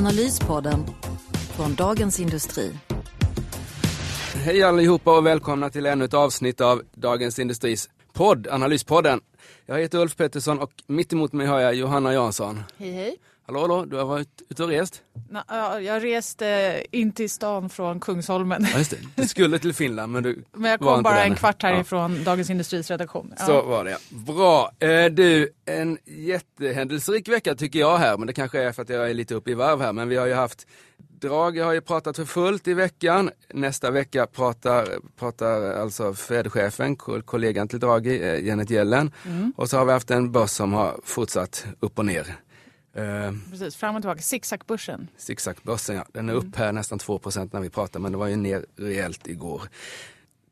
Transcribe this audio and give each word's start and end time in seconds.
Analyspodden 0.00 0.86
från 1.56 1.74
Dagens 1.74 2.20
Industri. 2.20 2.72
Hej 4.34 4.62
allihopa 4.62 5.18
och 5.18 5.26
välkomna 5.26 5.70
till 5.70 5.86
ännu 5.86 6.04
ett 6.04 6.14
avsnitt 6.14 6.60
av 6.60 6.82
Dagens 6.92 7.38
Industris 7.38 7.88
podd, 8.12 8.46
Analyspodden. 8.50 9.20
Jag 9.66 9.78
heter 9.78 9.98
Ulf 9.98 10.16
Pettersson 10.16 10.58
och 10.58 10.70
mitt 10.86 11.12
emot 11.12 11.32
mig 11.32 11.46
har 11.46 11.60
jag 11.60 11.74
Johanna 11.74 12.12
Jansson. 12.12 12.62
Hej 12.78 12.92
hej. 12.92 13.16
Hallå, 13.50 13.60
hallå, 13.60 13.84
du 13.84 13.96
har 13.96 14.04
varit 14.04 14.42
ute 14.48 14.62
och 14.62 14.68
rest? 14.68 15.02
Na, 15.30 15.44
ja, 15.48 15.80
jag 15.80 16.04
reste 16.04 16.82
in 16.90 17.12
till 17.12 17.30
stan 17.30 17.68
från 17.70 18.00
Kungsholmen. 18.00 18.66
Ja, 18.72 18.78
just 18.78 18.90
det. 18.90 18.96
Du 19.16 19.28
skulle 19.28 19.58
till 19.58 19.72
Finland 19.74 20.12
men 20.12 20.22
du 20.22 20.44
Men 20.52 20.70
jag 20.70 20.80
kom 20.80 21.02
bara 21.02 21.14
där 21.14 21.24
en 21.24 21.34
kvart 21.34 21.62
Ja. 21.62 21.68
härifrån 21.68 22.24
Dagens 22.24 22.50
Industris 22.50 22.90
redaktion. 22.90 23.34
Ja. 23.38 23.46
Så 23.46 23.62
var 23.62 23.84
det 23.84 23.90
ja. 23.90 23.96
Bra. 24.10 24.70
Eh, 24.88 25.04
du, 25.10 25.48
en 25.64 25.98
jättehändelserik 26.04 27.28
vecka 27.28 27.54
tycker 27.54 27.78
jag 27.78 27.98
här, 27.98 28.16
men 28.18 28.26
det 28.26 28.32
kanske 28.32 28.60
är 28.62 28.72
för 28.72 28.82
att 28.82 28.88
jag 28.88 29.10
är 29.10 29.14
lite 29.14 29.34
uppe 29.34 29.50
i 29.50 29.54
varv 29.54 29.80
här. 29.80 29.92
Men 29.92 30.08
vi 30.08 30.16
har 30.16 30.26
ju 30.26 30.34
haft 30.34 30.66
Drag 31.20 31.58
har 31.58 31.72
ju 31.72 31.80
pratat 31.80 32.16
för 32.16 32.24
fullt 32.24 32.68
i 32.68 32.74
veckan. 32.74 33.30
Nästa 33.54 33.90
vecka 33.90 34.26
pratar, 34.26 34.88
pratar 35.18 35.72
alltså 35.72 36.14
Fed-chefen, 36.14 36.96
ko- 36.96 37.22
kollegan 37.22 37.68
till 37.68 37.80
Draghi, 37.80 38.22
eh, 38.22 38.46
Janet 38.46 38.70
Yellen. 38.70 39.12
Mm. 39.26 39.52
Och 39.56 39.70
så 39.70 39.76
har 39.78 39.84
vi 39.84 39.92
haft 39.92 40.10
en 40.10 40.32
börs 40.32 40.50
som 40.50 40.72
har 40.72 41.00
fortsatt 41.04 41.64
upp 41.80 41.98
och 41.98 42.06
ner. 42.06 42.36
Eh, 42.94 43.32
Precis, 43.50 43.76
fram 43.76 43.96
och 43.96 44.02
tillbaka. 44.02 44.20
Zigzagbörsen. 44.22 45.08
Zigzagbörsen 45.16 45.96
ja, 45.96 46.04
den 46.12 46.28
är 46.28 46.32
Mm. 46.32 46.48
upp 46.48 46.56
här 46.56 46.72
nästan 46.72 46.98
2% 46.98 47.52
när 47.52 47.60
vi 47.60 47.70
pratar 47.70 48.00
men 48.00 48.12
det 48.12 48.18
var 48.18 48.26
ju 48.26 48.36
ner 48.36 48.66
rejält 48.76 49.26
igår. 49.28 49.62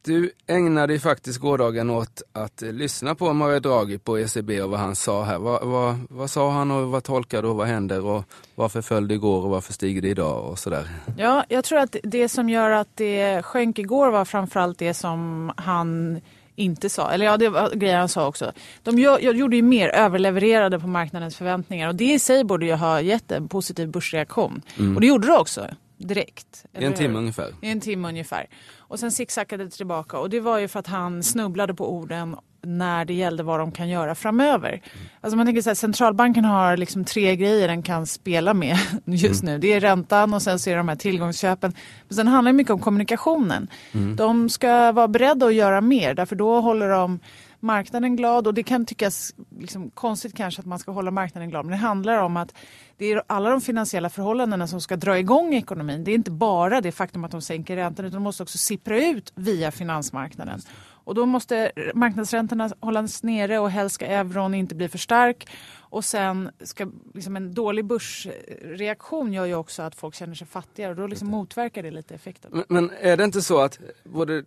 Du 0.03 0.31
ägnade 0.47 0.93
ju 0.93 0.99
faktiskt 1.01 1.39
gårdagen 1.39 1.91
åt 1.91 2.23
att 2.33 2.63
eh, 2.63 2.73
lyssna 2.73 3.15
på 3.15 3.33
Mario 3.33 3.61
Draghi 3.61 3.99
på 3.99 4.19
ECB 4.19 4.63
och 4.63 4.71
vad 4.71 4.81
han 4.81 4.97
sa 4.97 5.23
här. 5.25 5.39
Vad, 5.39 5.67
vad, 5.69 5.97
vad 6.11 6.31
sa 6.31 6.51
han 6.51 6.71
och 6.71 6.89
vad 6.89 7.05
tolkade 7.05 7.49
och 7.49 7.57
vad 7.57 7.67
händer 7.67 8.05
och 8.05 8.25
varför 8.55 8.83
föll 8.83 9.09
det 9.09 9.15
igår 9.15 9.43
och 9.45 9.51
varför 9.51 9.73
stiger 9.73 10.03
det 10.03 10.09
idag 10.09 10.45
och 10.51 10.59
sådär. 10.59 10.89
Ja, 11.17 11.45
jag 11.49 11.65
tror 11.65 11.79
att 11.79 11.97
det 12.03 12.29
som 12.29 12.49
gör 12.49 12.71
att 12.71 12.89
det 12.95 13.43
sjönk 13.43 13.79
igår 13.79 14.11
var 14.11 14.25
framförallt 14.25 14.79
det 14.79 14.95
som 14.95 15.53
han 15.57 16.21
inte 16.59 16.89
sa. 16.89 17.11
Eller 17.11 17.25
ja, 17.25 17.37
det 17.37 17.49
var 17.49 17.71
grejer 17.71 17.99
han 17.99 18.09
sa 18.09 18.27
också. 18.27 18.53
De 18.83 18.99
gör, 18.99 19.19
jag 19.21 19.37
gjorde 19.37 19.57
ju 19.57 19.63
mer, 19.63 19.89
överlevererade 19.89 20.79
på 20.79 20.87
marknadens 20.87 21.37
förväntningar 21.37 21.89
och 21.89 21.95
det 21.95 22.13
i 22.13 22.19
sig 22.19 22.45
borde 22.45 22.67
ju 22.67 22.75
ha 22.75 23.01
gett 23.01 23.33
en 23.33 23.49
positiv 23.49 23.89
börsreaktion. 23.89 24.63
Och 24.95 25.01
det 25.01 25.07
gjorde 25.07 25.27
det 25.27 25.37
också, 25.39 25.67
direkt. 25.99 26.65
I 26.73 26.85
en 26.85 26.93
hur? 26.93 26.97
timme 26.97 27.19
ungefär. 27.19 27.55
I 27.63 27.71
en 27.71 27.81
timme 27.81 28.09
ungefär. 28.09 28.47
Och 28.77 29.01
sen 29.01 29.13
zigzackade 29.13 29.65
det 29.65 29.71
tillbaka 29.71 30.19
och 30.19 30.31
det 30.31 30.41
var 30.41 30.59
ju 30.59 30.69
för 30.69 30.81
att 30.81 30.87
han 30.87 31.23
snubblade 31.23 31.75
på 31.75 31.93
orden 31.93 32.37
när 32.63 33.05
det 33.05 33.15
gällde 33.15 33.43
vad 33.43 33.61
de 33.61 33.73
kan 33.73 33.89
göra 33.89 34.15
framöver. 34.15 34.83
Alltså 35.21 35.37
man 35.37 35.47
tänker 35.47 35.63
så 35.63 35.71
här, 35.71 35.75
centralbanken 35.75 36.45
har 36.45 36.77
liksom 36.77 37.05
tre 37.05 37.37
grejer 37.37 37.69
den 37.69 37.83
kan 37.83 38.07
spela 38.07 38.55
med 38.55 38.79
just 39.05 39.43
nu. 39.43 39.59
Det 39.59 39.73
är 39.73 39.81
räntan 39.81 40.35
och 40.35 40.43
sen 40.43 40.59
så 40.59 40.71
är 40.71 40.75
det 40.75 40.81
de 40.81 40.89
här 40.89 40.97
tillgångsköpen. 40.97 41.73
Men 42.09 42.17
sen 42.17 42.27
handlar 42.27 42.53
det 42.53 42.57
mycket 42.57 42.73
om 42.73 42.81
kommunikationen. 42.81 43.69
De 44.17 44.49
ska 44.49 44.93
vara 44.93 45.09
beredda 45.09 45.47
att 45.47 45.55
göra 45.55 45.81
mer 45.81 46.15
därför 46.15 46.37
då 46.37 46.61
håller 46.61 46.89
de 46.89 47.21
marknaden 47.61 48.17
glad 48.17 48.47
och 48.47 48.55
det 48.55 48.63
kan 48.63 48.87
tyckas 48.87 49.35
liksom 49.59 49.91
konstigt 49.91 50.37
kanske 50.37 50.61
att 50.61 50.67
man 50.67 50.79
ska 50.79 50.93
hålla 50.93 51.11
marknaden 51.11 51.51
glad 51.51 51.65
men 51.65 51.71
det 51.71 51.77
handlar 51.77 52.23
om 52.23 52.37
att 52.37 52.55
det 52.97 53.07
är 53.07 53.23
alla 53.27 53.51
de 53.51 53.61
finansiella 53.61 54.11
förhållandena 54.11 54.67
som 54.67 54.81
ska 54.81 54.97
dra 54.97 55.19
igång 55.19 55.55
ekonomin. 55.55 56.05
Det 56.05 56.11
är 56.11 56.15
inte 56.15 56.31
bara 56.31 56.81
det 56.81 56.93
faktum 56.93 57.25
att 57.25 57.31
de 57.31 57.43
sänker 57.43 57.77
räntan 57.77 58.05
utan 58.05 58.15
de 58.15 58.23
måste 58.23 58.43
också 58.43 58.59
sippra 58.59 59.05
ut 59.05 59.33
via 59.35 59.71
finansmarknaden. 59.71 60.61
Och 61.09 61.15
då 61.15 61.27
måste 61.27 61.73
marknadsräntorna 61.95 62.71
hållas 62.81 63.23
nere 63.23 63.59
och 63.59 63.71
helst 63.71 63.95
ska 63.95 64.07
euron 64.07 64.55
inte 64.55 64.75
bli 64.75 64.89
för 64.89 64.99
stark. 64.99 65.49
Och 65.91 66.05
sen 66.05 66.51
ska 66.61 66.87
liksom 67.15 67.37
en 67.37 67.55
dålig 67.55 67.85
börsreaktion 67.85 69.33
gör 69.33 69.45
ju 69.45 69.55
också 69.55 69.83
att 69.83 69.95
folk 69.95 70.15
känner 70.15 70.35
sig 70.35 70.47
fattigare 70.47 70.91
och 70.91 70.97
då 70.97 71.07
liksom 71.07 71.29
motverkar 71.29 71.83
det 71.83 71.91
lite 71.91 72.15
effekten. 72.15 72.51
Men, 72.55 72.65
men 72.69 72.91
är 73.01 73.17
det 73.17 73.25
inte 73.25 73.43
så 73.43 73.61
att 73.61 73.79
både, 74.05 74.45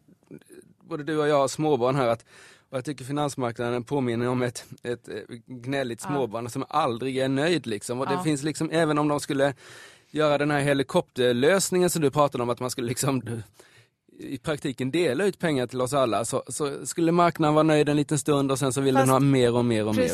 både 0.81 1.03
du 1.03 1.17
och 1.17 1.28
jag 1.28 1.38
har 1.38 1.47
småbarn 1.47 1.95
här 1.95 2.07
att 2.07 2.25
och 2.71 2.77
jag 2.77 2.85
tycker 2.85 3.05
finansmarknaden 3.05 3.83
påminner 3.83 4.27
om 4.27 4.41
ett, 4.41 4.65
ett 4.83 5.07
eh, 5.09 5.15
gnälligt 5.47 5.99
Ja. 6.03 6.09
småbarn 6.09 6.49
som 6.49 6.65
aldrig 6.69 7.17
är 7.17 7.27
nöjd 7.29 7.67
liksom. 7.67 7.99
Och 7.99 8.05
det 8.07 8.13
Ja. 8.13 8.23
finns 8.23 8.43
liksom, 8.43 8.69
även 8.71 8.97
om 8.97 9.07
de 9.07 9.19
skulle 9.19 9.53
göra 10.11 10.37
den 10.37 10.51
här 10.51 10.59
helikopterlösningen 10.59 11.89
som 11.89 12.01
du 12.01 12.11
pratade 12.11 12.43
om 12.43 12.49
att 12.49 12.59
man 12.59 12.69
skulle 12.69 12.87
liksom 12.87 13.21
i 14.19 14.37
praktiken 14.37 14.91
dela 14.91 15.25
ut 15.25 15.39
pengar 15.39 15.67
till 15.67 15.81
oss 15.81 15.93
alla 15.93 16.25
så, 16.25 16.43
så 16.47 16.85
skulle 16.85 17.11
marknaden 17.11 17.53
vara 17.55 17.63
nöjd 17.63 17.89
en 17.89 17.97
liten 17.97 18.19
stund 18.19 18.51
och 18.51 18.59
sen 18.59 18.73
så 18.73 18.81
vill 18.81 18.93
den 18.93 19.01
Fast- 19.03 19.11
ha 19.11 19.19
mer 19.19 19.55
och 19.55 19.65
mer 19.65 19.87
och 19.87 19.95
mer. 19.95 20.09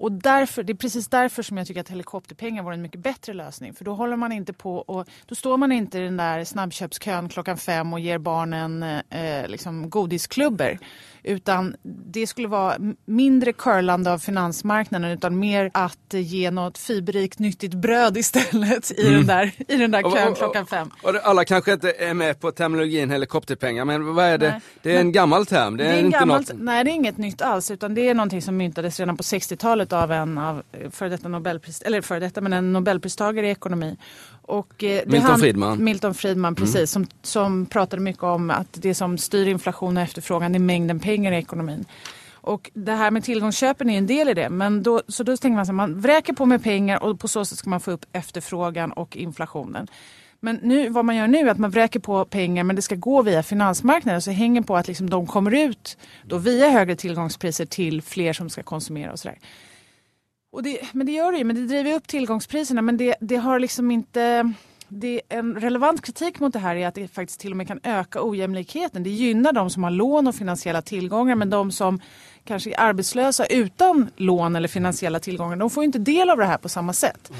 Och 0.00 0.12
därför, 0.12 0.62
det 0.62 0.72
är 0.72 0.74
precis 0.74 1.08
därför 1.08 1.42
som 1.42 1.56
jag 1.58 1.66
tycker 1.66 1.80
att 1.80 1.88
helikopterpengar 1.88 2.62
vore 2.62 2.74
en 2.74 2.82
mycket 2.82 3.00
bättre 3.00 3.32
lösning. 3.32 3.74
För 3.74 3.84
då 3.84 3.94
håller 3.94 4.16
man 4.16 4.32
inte 4.32 4.52
på 4.52 4.76
och 4.76 5.06
då 5.26 5.34
står 5.34 5.56
man 5.56 5.72
inte 5.72 5.98
i 5.98 6.00
den 6.00 6.16
där 6.16 6.44
snabbköpskön 6.44 7.28
klockan 7.28 7.56
fem 7.56 7.92
och 7.92 8.00
ger 8.00 8.18
barnen 8.18 8.82
eh, 8.82 9.48
liksom 9.48 9.90
godisklubbor. 9.90 10.78
Utan 11.22 11.76
det 11.82 12.26
skulle 12.26 12.48
vara 12.48 12.76
mindre 13.04 13.52
curlande 13.52 14.12
av 14.12 14.18
finansmarknaden 14.18 15.10
utan 15.10 15.38
mer 15.38 15.70
att 15.74 15.98
ge 16.14 16.50
något 16.50 16.78
fiberrikt 16.78 17.38
nyttigt 17.38 17.74
bröd 17.74 18.16
istället 18.16 18.90
i, 18.98 19.10
den, 19.10 19.26
där, 19.26 19.52
i 19.68 19.76
den 19.76 19.90
där 19.90 19.98
Mm. 20.00 20.12
Och- 20.12 20.18
kön 20.18 20.28
och- 20.32 20.36
klockan 20.38 20.66
fem. 20.66 20.90
Och 21.02 21.14
alla 21.22 21.44
kanske 21.44 21.72
inte 21.72 21.92
är 21.92 22.14
med 22.14 22.40
på 22.40 22.50
terminologin 22.52 23.10
helikopterpengar 23.10 23.84
men 23.84 24.14
vad 24.14 24.24
är 24.24 24.38
det? 24.38 24.48
Nej. 24.50 24.60
Det 24.82 24.96
är 24.96 25.00
en 25.00 25.12
gammal 25.12 25.46
term, 25.46 25.76
det 25.76 25.84
är, 25.84 25.88
Det 25.92 25.94
är 25.98 26.04
inte 26.04 26.18
gammalt, 26.18 26.52
något... 26.52 26.62
Nej, 26.62 26.84
det 26.84 26.90
är 26.90 26.94
inget 26.94 27.16
nytt 27.18 27.42
alls. 27.42 27.70
Utan 27.70 27.94
det 27.94 28.08
är 28.08 28.14
någonting 28.14 28.42
som 28.42 28.56
myntades 28.56 29.00
redan 29.00 29.16
på 29.16 29.22
60-talet 29.22 29.89
av 29.92 30.12
en 30.12 30.38
av 30.38 30.62
eh, 30.72 30.90
före 30.90 31.08
detta, 31.08 31.28
Nobelpris, 31.28 31.82
eller 31.82 32.00
före 32.00 32.20
detta 32.20 32.40
men 32.40 32.52
en 32.52 32.72
Nobelpristagare 32.72 33.48
i 33.48 33.50
ekonomi. 33.50 33.96
Och, 34.42 34.84
eh, 34.84 35.02
Milton 35.06 35.30
han- 35.30 35.40
Friedman. 35.40 35.72
Mm. 35.72 35.84
Milton 35.84 36.14
Friedman, 36.14 36.54
precis. 36.54 36.90
Som, 36.90 37.06
som 37.22 37.66
pratade 37.66 38.02
mycket 38.02 38.22
om 38.22 38.50
att 38.50 38.68
det 38.72 38.94
som 38.94 39.18
styr 39.18 39.46
inflation 39.48 39.96
och 39.96 40.02
efterfrågan 40.02 40.54
är 40.54 40.58
mängden 40.58 41.00
pengar 41.00 41.32
i 41.32 41.36
ekonomin. 41.36 41.84
Och 42.42 42.70
det 42.74 42.92
här 42.92 43.10
med 43.10 43.24
tillgångsköpen 43.24 43.90
är 43.90 43.98
en 43.98 44.06
del 44.06 44.28
i 44.28 44.34
det. 44.34 44.50
Men 44.50 44.82
då, 44.82 45.02
så 45.08 45.22
då 45.22 45.36
tänker 45.36 45.54
man 45.54 45.62
att 45.62 45.74
man 45.74 46.00
vräker 46.00 46.32
på 46.32 46.46
med 46.46 46.62
pengar 46.62 47.02
och 47.02 47.20
på 47.20 47.28
så 47.28 47.44
sätt 47.44 47.58
ska 47.58 47.70
man 47.70 47.80
få 47.80 47.90
upp 47.90 48.04
efterfrågan 48.12 48.92
och 48.92 49.16
inflationen. 49.16 49.86
Men 50.40 50.56
nu, 50.62 50.88
vad 50.88 51.04
man 51.04 51.16
gör 51.16 51.26
nu 51.26 51.38
är 51.38 51.46
att 51.46 51.58
man 51.58 51.70
vräker 51.70 52.00
på 52.00 52.24
pengar 52.24 52.64
men 52.64 52.76
det 52.76 52.82
ska 52.82 52.94
gå 52.94 53.22
via 53.22 53.42
finansmarknaden. 53.42 54.22
Så 54.22 54.30
det 54.30 54.36
hänger 54.36 54.62
på 54.62 54.76
att 54.76 54.88
liksom 54.88 55.10
de 55.10 55.26
kommer 55.26 55.54
ut 55.54 55.98
då 56.24 56.38
via 56.38 56.70
högre 56.70 56.96
tillgångspriser 56.96 57.66
till 57.66 58.02
fler 58.02 58.32
som 58.32 58.50
ska 58.50 58.62
konsumera 58.62 59.12
och 59.12 59.18
sådär. 59.18 59.38
Och 60.52 60.62
det, 60.62 60.80
men 60.92 61.06
det 61.06 61.12
gör 61.12 61.32
det 61.32 61.38
ju, 61.38 61.44
men 61.44 61.56
det 61.56 61.66
driver 61.66 61.94
upp 61.94 62.08
tillgångspriserna. 62.08 62.82
Men 62.82 62.96
det, 62.96 63.14
det 63.20 63.36
har 63.36 63.58
liksom 63.58 63.90
inte... 63.90 64.52
Det 64.92 65.20
en 65.28 65.54
relevant 65.60 66.02
kritik 66.02 66.40
mot 66.40 66.52
det 66.52 66.58
här 66.58 66.76
är 66.76 66.86
att 66.86 66.94
det 66.94 67.08
faktiskt 67.08 67.40
till 67.40 67.50
och 67.50 67.56
med 67.56 67.68
kan 67.68 67.80
öka 67.82 68.18
ojämlikheten. 68.22 69.02
Det 69.02 69.10
gynnar 69.10 69.52
de 69.52 69.70
som 69.70 69.84
har 69.84 69.90
lån 69.90 70.26
och 70.26 70.34
finansiella 70.34 70.82
tillgångar 70.82 71.34
men 71.34 71.50
de 71.50 71.72
som 71.72 72.00
kanske 72.44 72.70
är 72.70 72.80
arbetslösa 72.80 73.46
utan 73.46 74.10
lån 74.16 74.56
eller 74.56 74.68
finansiella 74.68 75.20
tillgångar 75.20 75.56
de 75.56 75.70
får 75.70 75.82
ju 75.82 75.86
inte 75.86 75.98
del 75.98 76.30
av 76.30 76.36
det 76.38 76.44
här 76.44 76.58
på 76.58 76.68
samma 76.68 76.92
sätt. 76.92 77.32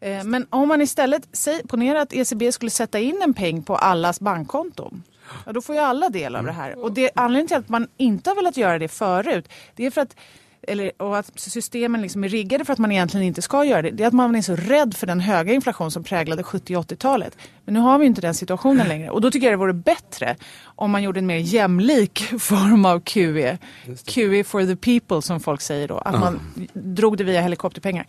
Eh, 0.00 0.24
Men 0.24 0.46
om 0.50 0.68
man 0.68 0.82
istället, 0.82 1.28
säg, 1.32 1.62
ponera 1.68 2.02
att 2.02 2.12
ECB 2.12 2.52
skulle 2.52 2.70
sätta 2.70 2.98
in 2.98 3.22
en 3.22 3.34
peng 3.34 3.62
på 3.62 3.76
allas 3.76 4.20
bankkonton. 4.20 5.02
Ja, 5.46 5.52
då 5.52 5.60
får 5.62 5.74
ju 5.74 5.80
alla 5.80 6.08
del 6.08 6.36
av 6.36 6.44
det 6.44 6.52
här. 6.52 6.78
Och 6.78 6.92
det, 6.92 7.10
anledningen 7.14 7.48
till 7.48 7.56
att 7.56 7.68
man 7.68 7.88
inte 7.96 8.30
har 8.30 8.34
velat 8.34 8.56
göra 8.56 8.78
det 8.78 8.88
förut, 8.88 9.48
det 9.74 9.86
är 9.86 9.90
för 9.90 10.00
att 10.00 10.16
eller, 10.62 11.02
och 11.02 11.18
att 11.18 11.40
systemen 11.40 12.02
liksom 12.02 12.24
är 12.24 12.28
riggade 12.28 12.64
för 12.64 12.72
att 12.72 12.78
man 12.78 12.92
egentligen 12.92 13.26
inte 13.26 13.42
ska 13.42 13.64
göra 13.64 13.82
det. 13.82 13.90
Det 13.90 14.02
är 14.02 14.06
att 14.06 14.12
man 14.12 14.34
är 14.34 14.42
så 14.42 14.56
rädd 14.56 14.96
för 14.96 15.06
den 15.06 15.20
höga 15.20 15.52
inflation 15.52 15.90
som 15.90 16.04
präglade 16.04 16.42
70 16.42 16.76
och 16.76 16.84
80-talet. 16.84 17.36
Men 17.64 17.74
nu 17.74 17.80
har 17.80 17.98
vi 17.98 18.06
inte 18.06 18.20
den 18.20 18.34
situationen 18.34 18.88
längre. 18.88 19.10
Och 19.10 19.20
då 19.20 19.30
tycker 19.30 19.46
jag 19.46 19.52
det 19.52 19.56
vore 19.60 19.72
bättre 19.72 20.36
om 20.62 20.90
man 20.90 21.02
gjorde 21.02 21.18
en 21.18 21.26
mer 21.26 21.36
jämlik 21.36 22.18
form 22.38 22.84
av 22.84 23.00
QE. 23.00 23.58
QE 24.06 24.44
for 24.44 24.66
the 24.66 24.76
people 24.76 25.22
som 25.22 25.40
folk 25.40 25.60
säger 25.60 25.88
då. 25.88 25.98
Att 25.98 26.20
man 26.20 26.40
drog 26.72 27.16
det 27.16 27.24
via 27.24 27.40
helikopterpengar. 27.40 28.06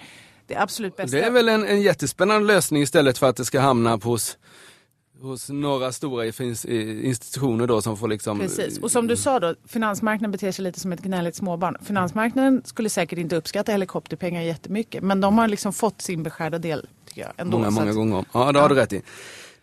Det 0.47 0.53
är 0.53 0.61
absolut 0.61 0.95
bästa. 0.95 1.17
Det 1.17 1.23
är 1.23 1.31
väl 1.31 1.49
en, 1.49 1.67
en 1.67 1.81
jättespännande 1.81 2.47
lösning 2.47 2.81
istället 2.81 3.17
för 3.17 3.29
att 3.29 3.35
det 3.35 3.45
ska 3.45 3.59
hamna 3.59 3.97
på 3.97 4.09
hos, 4.09 4.37
hos 5.21 5.49
några 5.49 5.91
stora 5.91 6.31
finns- 6.31 6.65
eh, 6.65 7.05
institutioner 7.05 7.67
då 7.67 7.81
som 7.81 7.97
får 7.97 8.07
liksom... 8.07 8.39
Precis. 8.39 8.77
Och 8.79 8.91
som 8.91 9.07
du 9.07 9.17
sa 9.17 9.39
då, 9.39 9.55
finansmarknaden 9.67 10.31
beter 10.31 10.51
sig 10.51 10.63
lite 10.63 10.79
som 10.79 10.91
ett 10.91 11.01
gnälligt 11.01 11.35
småbarn. 11.35 11.77
Finansmarknaden 11.83 12.61
skulle 12.65 12.89
säkert 12.89 13.19
inte 13.19 13.35
uppskatta 13.35 13.71
helikopterpengar 13.71 14.41
jättemycket. 14.41 15.03
Men 15.03 15.21
de 15.21 15.37
har 15.37 15.47
liksom 15.47 15.73
fått 15.73 16.01
sin 16.01 16.23
beskärda 16.23 16.57
del 16.59 16.87
tycker 17.07 17.21
jag. 17.21 17.31
Ändå, 17.37 17.57
många, 17.57 17.69
många 17.69 17.89
att- 17.89 17.95
gånger 17.95 18.15
om. 18.17 18.25
Ja, 18.33 18.51
det 18.51 18.59
har 18.59 18.69
du 18.69 18.75
rätt 18.75 18.93
i. 18.93 19.01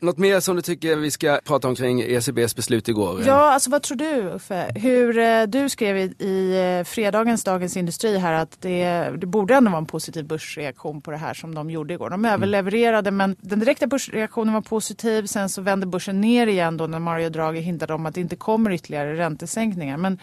Något 0.01 0.19
mer 0.19 0.41
som 0.41 0.57
du 0.57 0.63
tycker 0.63 0.97
vi 0.97 1.11
ska 1.11 1.41
prata 1.45 1.69
om 1.69 1.75
kring 1.75 2.01
ECBs 2.01 2.57
beslut 2.57 2.89
igår? 2.89 3.23
Ja, 3.27 3.53
alltså 3.53 3.71
vad 3.71 3.83
tror 3.83 3.97
du 3.97 4.21
Uffe? 4.21 4.73
Hur, 4.75 5.19
eh, 5.19 5.43
du 5.43 5.69
skrev 5.69 5.97
i, 5.97 6.25
i 6.25 6.59
eh, 6.79 6.85
fredagens 6.85 7.45
Dagens 7.45 7.77
Industri 7.77 8.19
här 8.19 8.33
att 8.33 8.61
det, 8.61 8.85
det 9.17 9.27
borde 9.27 9.55
ändå 9.55 9.71
vara 9.71 9.79
en 9.79 9.87
positiv 9.87 10.27
börsreaktion 10.27 11.01
på 11.01 11.11
det 11.11 11.17
här 11.17 11.35
som 11.35 11.55
de 11.55 11.71
gjorde 11.71 11.95
igår. 11.95 12.11
De 12.11 12.25
överlevererade 12.25 13.11
men 13.11 13.37
den 13.41 13.61
direkta 13.61 13.87
börsreaktionen 13.87 14.55
var 14.55 14.61
positiv. 14.61 15.27
Sen 15.27 15.49
så 15.49 15.63
vände 15.63 15.87
börsen 15.87 16.21
ner 16.21 16.47
igen 16.47 16.77
då 16.77 16.87
när 16.87 16.99
Mario 16.99 17.29
Draghi 17.29 17.61
hintade 17.61 17.95
om 17.95 18.07
att 18.07 18.15
det 18.15 18.21
inte 18.21 18.37
kommer 18.37 18.71
ytterligare 18.71 19.17
räntesänkningar. 19.17 19.97
Men, 19.97 20.19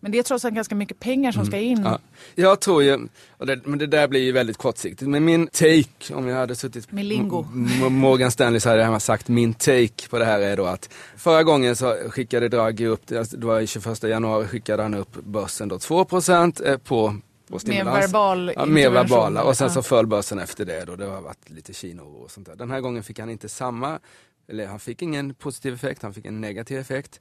men 0.00 0.12
det 0.12 0.18
är 0.18 0.22
trots 0.22 0.44
allt 0.44 0.54
ganska 0.54 0.74
mycket 0.74 1.00
pengar 1.00 1.32
som 1.32 1.46
ska 1.46 1.58
in. 1.58 1.82
Ja, 1.84 1.98
jag 2.34 2.60
tror 2.60 2.82
ju, 2.82 3.08
det, 3.38 3.66
men 3.66 3.78
det 3.78 3.86
där 3.86 4.08
blir 4.08 4.20
ju 4.20 4.32
väldigt 4.32 4.56
kortsiktigt, 4.56 5.10
men 5.10 5.24
min 5.24 5.46
take, 5.46 6.14
om 6.14 6.28
jag 6.28 6.36
hade 6.36 6.56
suttit 6.56 6.92
Med 6.92 7.04
lingo. 7.04 7.42
Morgan 7.90 8.30
Stanley 8.30 8.60
så 8.60 8.68
hade 8.68 8.82
jag 8.82 9.02
sagt 9.02 9.28
min 9.28 9.54
take 9.54 10.08
på 10.10 10.18
det 10.18 10.24
här 10.24 10.40
är 10.40 10.56
då 10.56 10.66
att 10.66 10.90
förra 11.16 11.42
gången 11.42 11.76
så 11.76 11.94
skickade 12.08 12.48
Draghi 12.48 12.86
upp, 12.86 13.02
det 13.06 13.30
det 13.30 13.46
var 13.46 13.60
i 13.60 13.66
21 13.66 14.02
januari 14.02 14.46
skickade 14.46 14.82
han 14.82 14.94
upp 14.94 15.24
börsen 15.24 15.68
då 15.68 15.78
2 15.78 16.00
eh, 16.00 16.76
på, 16.76 17.16
stimulans. 17.58 18.04
verbal 18.04 18.52
Ja, 18.56 18.66
mer 18.66 18.90
verbala 18.90 19.42
och 19.42 19.56
sen 19.56 19.70
så 19.70 19.82
föll 19.82 20.06
börsen 20.06 20.38
efter 20.38 20.64
det 20.64 20.84
då. 20.84 20.96
Det 20.96 21.06
har 21.06 21.20
varit 21.20 21.50
lite 21.50 21.72
Kina 21.72 22.02
och 22.02 22.30
sånt 22.30 22.46
där. 22.46 22.56
Den 22.56 22.70
här 22.70 22.80
gången 22.80 23.02
fick 23.02 23.18
han 23.18 23.30
inte 23.30 23.48
samma, 23.48 23.98
eller 24.48 24.66
han 24.66 24.80
fick 24.80 25.02
ingen 25.02 25.34
positiv 25.34 25.74
effekt, 25.74 26.02
han 26.02 26.14
fick 26.14 26.26
en 26.26 26.40
negativ 26.40 26.78
effekt. 26.78 27.20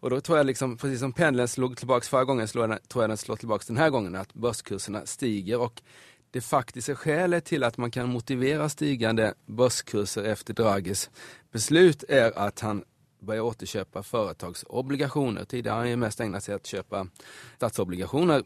Och 0.00 0.10
då 0.10 0.20
tror 0.20 0.38
jag 0.38 0.46
liksom, 0.46 0.76
precis 0.76 1.00
som 1.00 1.12
pendeln 1.12 1.48
slog 1.48 1.76
tillbaka 1.76 2.04
förra 2.04 2.24
gången, 2.24 2.48
slår 2.48 2.68
den, 2.68 2.78
tror 2.88 3.02
jag 3.02 3.10
den 3.10 3.16
slår 3.16 3.36
tillbaka 3.36 3.64
den 3.66 3.76
här 3.76 3.90
gången, 3.90 4.14
att 4.14 4.34
börskurserna 4.34 5.06
stiger 5.06 5.60
och 5.60 5.82
det 6.30 6.40
faktiska 6.40 6.96
skälet 6.96 7.44
till 7.44 7.64
att 7.64 7.76
man 7.76 7.90
kan 7.90 8.08
motivera 8.08 8.68
stigande 8.68 9.34
börskurser 9.46 10.24
efter 10.24 10.54
Draghis 10.54 11.10
beslut 11.52 12.04
är 12.08 12.38
att 12.38 12.60
han 12.60 12.84
börjar 13.20 13.42
återköpa 13.42 14.02
företagsobligationer. 14.02 15.44
Tidigare 15.44 15.72
har 15.72 15.78
han 15.78 15.90
ju 15.90 15.96
mest 15.96 16.20
ägnat 16.20 16.44
sig 16.44 16.54
att 16.54 16.66
köpa 16.66 17.06
statsobligationer. 17.56 18.42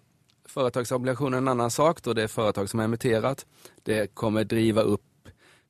Företagsobligationer 0.49 1.37
är 1.37 1.43
en 1.43 1.49
annan 1.49 1.71
sak 1.71 2.03
då 2.03 2.13
det 2.13 2.23
är 2.23 2.29
företag 2.29 2.71
som 2.71 2.79
har 2.79 2.85
emitterat. 2.85 3.47
Det 3.83 4.15
kommer 4.15 4.45
driva 4.45 4.83
upp 4.83 5.03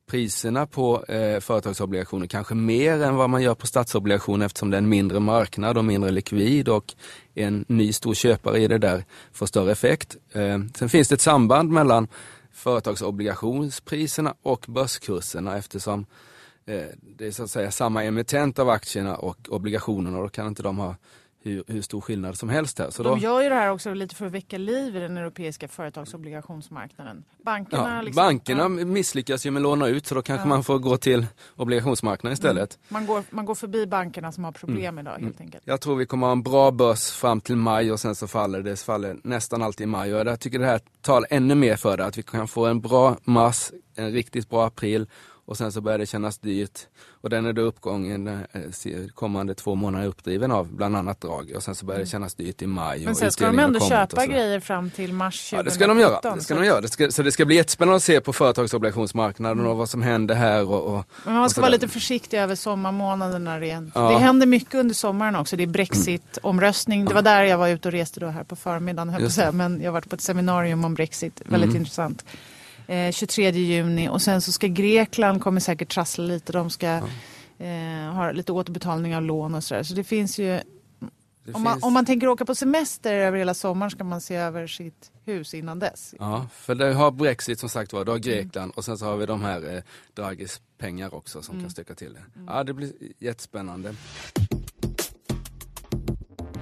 priserna 0.07 0.67
på 0.67 1.05
eh, 1.05 1.39
företagsobligationer 1.39 2.27
kanske 2.27 2.55
mer 2.55 3.01
än 3.01 3.15
vad 3.15 3.29
man 3.29 3.41
gör 3.41 3.55
på 3.55 3.67
statsobligationer 3.67 4.45
eftersom 4.45 4.69
det 4.69 4.77
är 4.77 4.81
en 4.81 4.89
mindre 4.89 5.19
marknad 5.19 5.77
och 5.77 5.85
mindre 5.85 6.11
likvid 6.11 6.69
och 6.69 6.95
en 7.33 7.65
ny 7.67 7.93
stor 7.93 8.13
köpare 8.13 8.59
i 8.59 8.67
det 8.67 8.77
där 8.77 9.05
får 9.31 9.45
större 9.45 9.71
effekt. 9.71 10.15
Eh, 10.31 10.59
sen 10.75 10.89
finns 10.89 11.07
det 11.07 11.15
ett 11.15 11.21
samband 11.21 11.69
mellan 11.69 12.07
företagsobligationspriserna 12.51 14.35
och 14.41 14.65
börskurserna 14.67 15.57
eftersom 15.57 16.05
eh, 16.65 16.85
det 17.17 17.27
är 17.27 17.31
så 17.31 17.43
att 17.43 17.51
säga 17.51 17.71
samma 17.71 18.03
emittent 18.03 18.59
av 18.59 18.69
aktierna 18.69 19.15
och 19.15 19.37
obligationerna 19.49 20.17
och 20.17 20.23
då 20.23 20.29
kan 20.29 20.47
inte 20.47 20.63
de 20.63 20.77
ha 20.77 20.95
hur, 21.45 21.63
hur 21.67 21.81
stor 21.81 22.01
skillnad 22.01 22.37
som 22.37 22.49
helst 22.49 22.79
här. 22.79 22.89
Så 22.89 23.03
då, 23.03 23.09
De 23.09 23.19
gör 23.19 23.41
ju 23.41 23.49
det 23.49 23.55
här 23.55 23.71
också 23.71 23.93
lite 23.93 24.15
för 24.15 24.25
att 24.25 24.31
väcka 24.31 24.57
liv 24.57 24.95
i 24.95 24.99
den 24.99 25.17
europeiska 25.17 25.67
företagsobligationsmarknaden. 25.67 27.23
Bankerna, 27.45 27.95
ja, 27.95 28.01
liksom, 28.01 28.23
bankerna 28.23 28.61
ja. 28.61 28.69
misslyckas 28.69 29.45
ju 29.45 29.51
med 29.51 29.59
att 29.59 29.63
låna 29.63 29.87
ut 29.87 30.07
så 30.07 30.15
då 30.15 30.21
kanske 30.21 30.45
Ja. 30.45 30.49
man 30.49 30.63
får 30.63 30.79
gå 30.79 30.97
till 30.97 31.25
obligationsmarknaden 31.55 32.33
istället. 32.33 32.79
Man 32.89 33.05
går, 33.05 33.23
man 33.29 33.45
går 33.45 33.55
förbi 33.55 33.87
bankerna 33.87 34.31
som 34.31 34.43
har 34.43 34.51
problem 34.51 34.99
idag 34.99 35.17
helt 35.19 35.41
enkelt. 35.41 35.63
Jag 35.65 35.81
tror 35.81 35.95
vi 35.95 36.05
kommer 36.05 36.27
ha 36.27 36.31
en 36.31 36.43
bra 36.43 36.71
börs 36.71 37.09
fram 37.11 37.41
till 37.41 37.55
maj 37.55 37.91
och 37.91 37.99
sen 37.99 38.15
så 38.15 38.27
faller 38.27 38.61
det 38.61 38.79
faller 38.79 39.17
nästan 39.23 39.61
alltid 39.61 39.83
i 39.83 39.87
maj. 39.87 40.15
Och 40.15 40.27
jag 40.27 40.39
tycker 40.39 40.59
det 40.59 40.65
här 40.65 40.79
talar 41.01 41.27
ännu 41.31 41.55
mer 41.55 41.75
för 41.75 41.97
det, 41.97 42.05
att 42.05 42.17
vi 42.17 42.23
kan 42.23 42.47
få 42.47 42.65
en 42.65 42.81
bra 42.81 43.17
mars, 43.23 43.71
en 43.95 44.11
riktigt 44.11 44.49
bra 44.49 44.65
april 44.65 45.07
och 45.47 45.57
sen 45.57 45.71
så 45.71 45.81
börjar 45.81 45.97
det 45.97 46.05
kännas 46.05 46.37
dyrt. 46.37 46.79
Och 47.21 47.29
den 47.29 47.45
är 47.45 47.53
då 47.53 47.61
uppgången 47.61 48.27
eh, 48.27 48.41
kommande 49.13 49.55
två 49.55 49.75
månader 49.75 50.07
uppdriven 50.07 50.51
av 50.51 50.67
bland 50.75 50.97
annat 50.97 51.21
drag 51.21 51.51
och 51.55 51.63
sen 51.63 51.75
så 51.75 51.85
börjar 51.85 51.99
det 51.99 52.05
kännas 52.05 52.33
dyrt 52.35 52.61
i 52.61 52.67
maj. 52.67 53.05
Men 53.05 53.15
sen 53.15 53.31
ska 53.31 53.45
de 53.47 53.59
ändå 53.59 53.79
köpa 53.79 54.25
grejer 54.25 54.59
fram 54.59 54.89
till 54.89 55.13
mars 55.13 55.49
2017. 55.49 55.57
Ja, 55.57 55.63
det 55.63 55.71
ska 55.71 55.87
de 55.87 55.99
göra. 55.99 56.35
Det 56.35 56.41
ska 56.41 56.55
de 56.55 56.65
göra. 56.65 56.81
Det 56.81 56.87
ska, 56.87 57.11
så 57.11 57.23
det 57.23 57.31
ska 57.31 57.45
bli 57.45 57.55
jättespännande 57.55 57.95
att 57.95 58.03
se 58.03 58.21
på 58.21 58.33
företagsobligationsmarknaden 58.33 59.65
och 59.65 59.77
vad 59.77 59.89
som 59.89 60.01
händer 60.01 60.35
här. 60.35 60.69
Och, 60.69 60.95
och, 60.95 61.05
Men 61.25 61.33
man 61.33 61.43
och 61.43 61.51
ska 61.51 61.61
vara 61.61 61.71
lite 61.71 61.87
försiktig 61.87 62.37
över 62.37 62.55
sommarmånaderna 62.55 63.59
rent. 63.59 63.91
Ja. 63.95 64.09
Det 64.09 64.17
händer 64.17 64.47
mycket 64.47 64.75
under 64.75 64.95
sommaren 64.95 65.35
också. 65.35 65.55
Det 65.55 65.63
är 65.63 65.67
Brexit-omröstning. 65.67 67.05
Det 67.05 67.13
var 67.13 67.21
där 67.21 67.43
jag 67.43 67.57
var 67.57 67.67
ute 67.67 67.87
och 67.87 67.91
reste 67.91 68.19
då 68.19 68.27
här 68.27 68.43
på 68.43 68.55
förmiddagen. 68.55 69.09
höll 69.09 69.29
på. 69.29 69.51
Men 69.51 69.81
jag 69.81 69.87
har 69.87 69.93
varit 69.93 70.09
på 70.09 70.15
ett 70.15 70.21
seminarium 70.21 70.85
om 70.85 70.93
Brexit. 70.93 71.41
Väldigt 71.45 71.69
Mm. 71.69 71.81
intressant. 71.81 72.25
Eh, 72.87 73.11
23 73.11 73.51
juni 73.51 74.09
och 74.09 74.21
sen 74.21 74.41
så 74.41 74.51
ska 74.51 74.67
Grekland 74.67 75.41
kommer 75.41 75.59
säkert 75.59 75.89
trassla 75.93 76.23
lite. 76.23 76.51
De 76.51 76.69
ska 76.69 76.87
eh, 77.57 78.13
ha 78.13 78.31
lite 78.31 78.51
återbetalning 78.51 79.15
av 79.15 79.21
lån 79.23 79.55
och 79.55 79.63
sådär. 79.63 79.83
Så 79.83 79.93
det 79.93 80.03
finns 80.03 80.39
ju 80.39 80.45
Det 81.43 81.53
om 81.53 81.61
man, 81.63 81.73
finns- 81.73 81.83
om 81.85 81.93
man 81.93 82.05
tänker 82.05 82.27
åka 82.27 82.45
på 82.45 82.55
semester 82.55 83.13
över 83.13 83.37
hela 83.37 83.53
sommaren 83.53 83.91
ska 83.91 84.03
man 84.03 84.21
se 84.21 84.35
över 84.35 84.67
sitt 84.67 85.11
hus 85.25 85.53
innan 85.53 85.79
dess. 85.79 86.15
Ja, 86.19 86.47
för 86.53 86.75
det 86.75 86.93
har 86.93 87.11
Brexit 87.11 87.59
som 87.59 87.69
sagt 87.69 87.93
var, 87.93 88.05
du 88.05 88.11
har 88.11 88.17
Grekland 88.19 88.71
och 88.75 88.85
sen 88.85 88.97
så 88.97 89.05
har 89.05 89.17
vi 89.17 89.25
de 89.25 89.41
här 89.41 89.75
eh, 89.75 89.81
Draghis 90.13 90.61
pengar 90.77 91.13
också 91.15 91.41
som 91.41 91.59
kan 91.61 91.69
stöka 91.69 91.95
till 91.95 92.13
det. 92.13 92.21
Ja, 92.47 92.63
det 92.63 92.73
blir 92.73 92.91
jättespännande. 93.19 93.95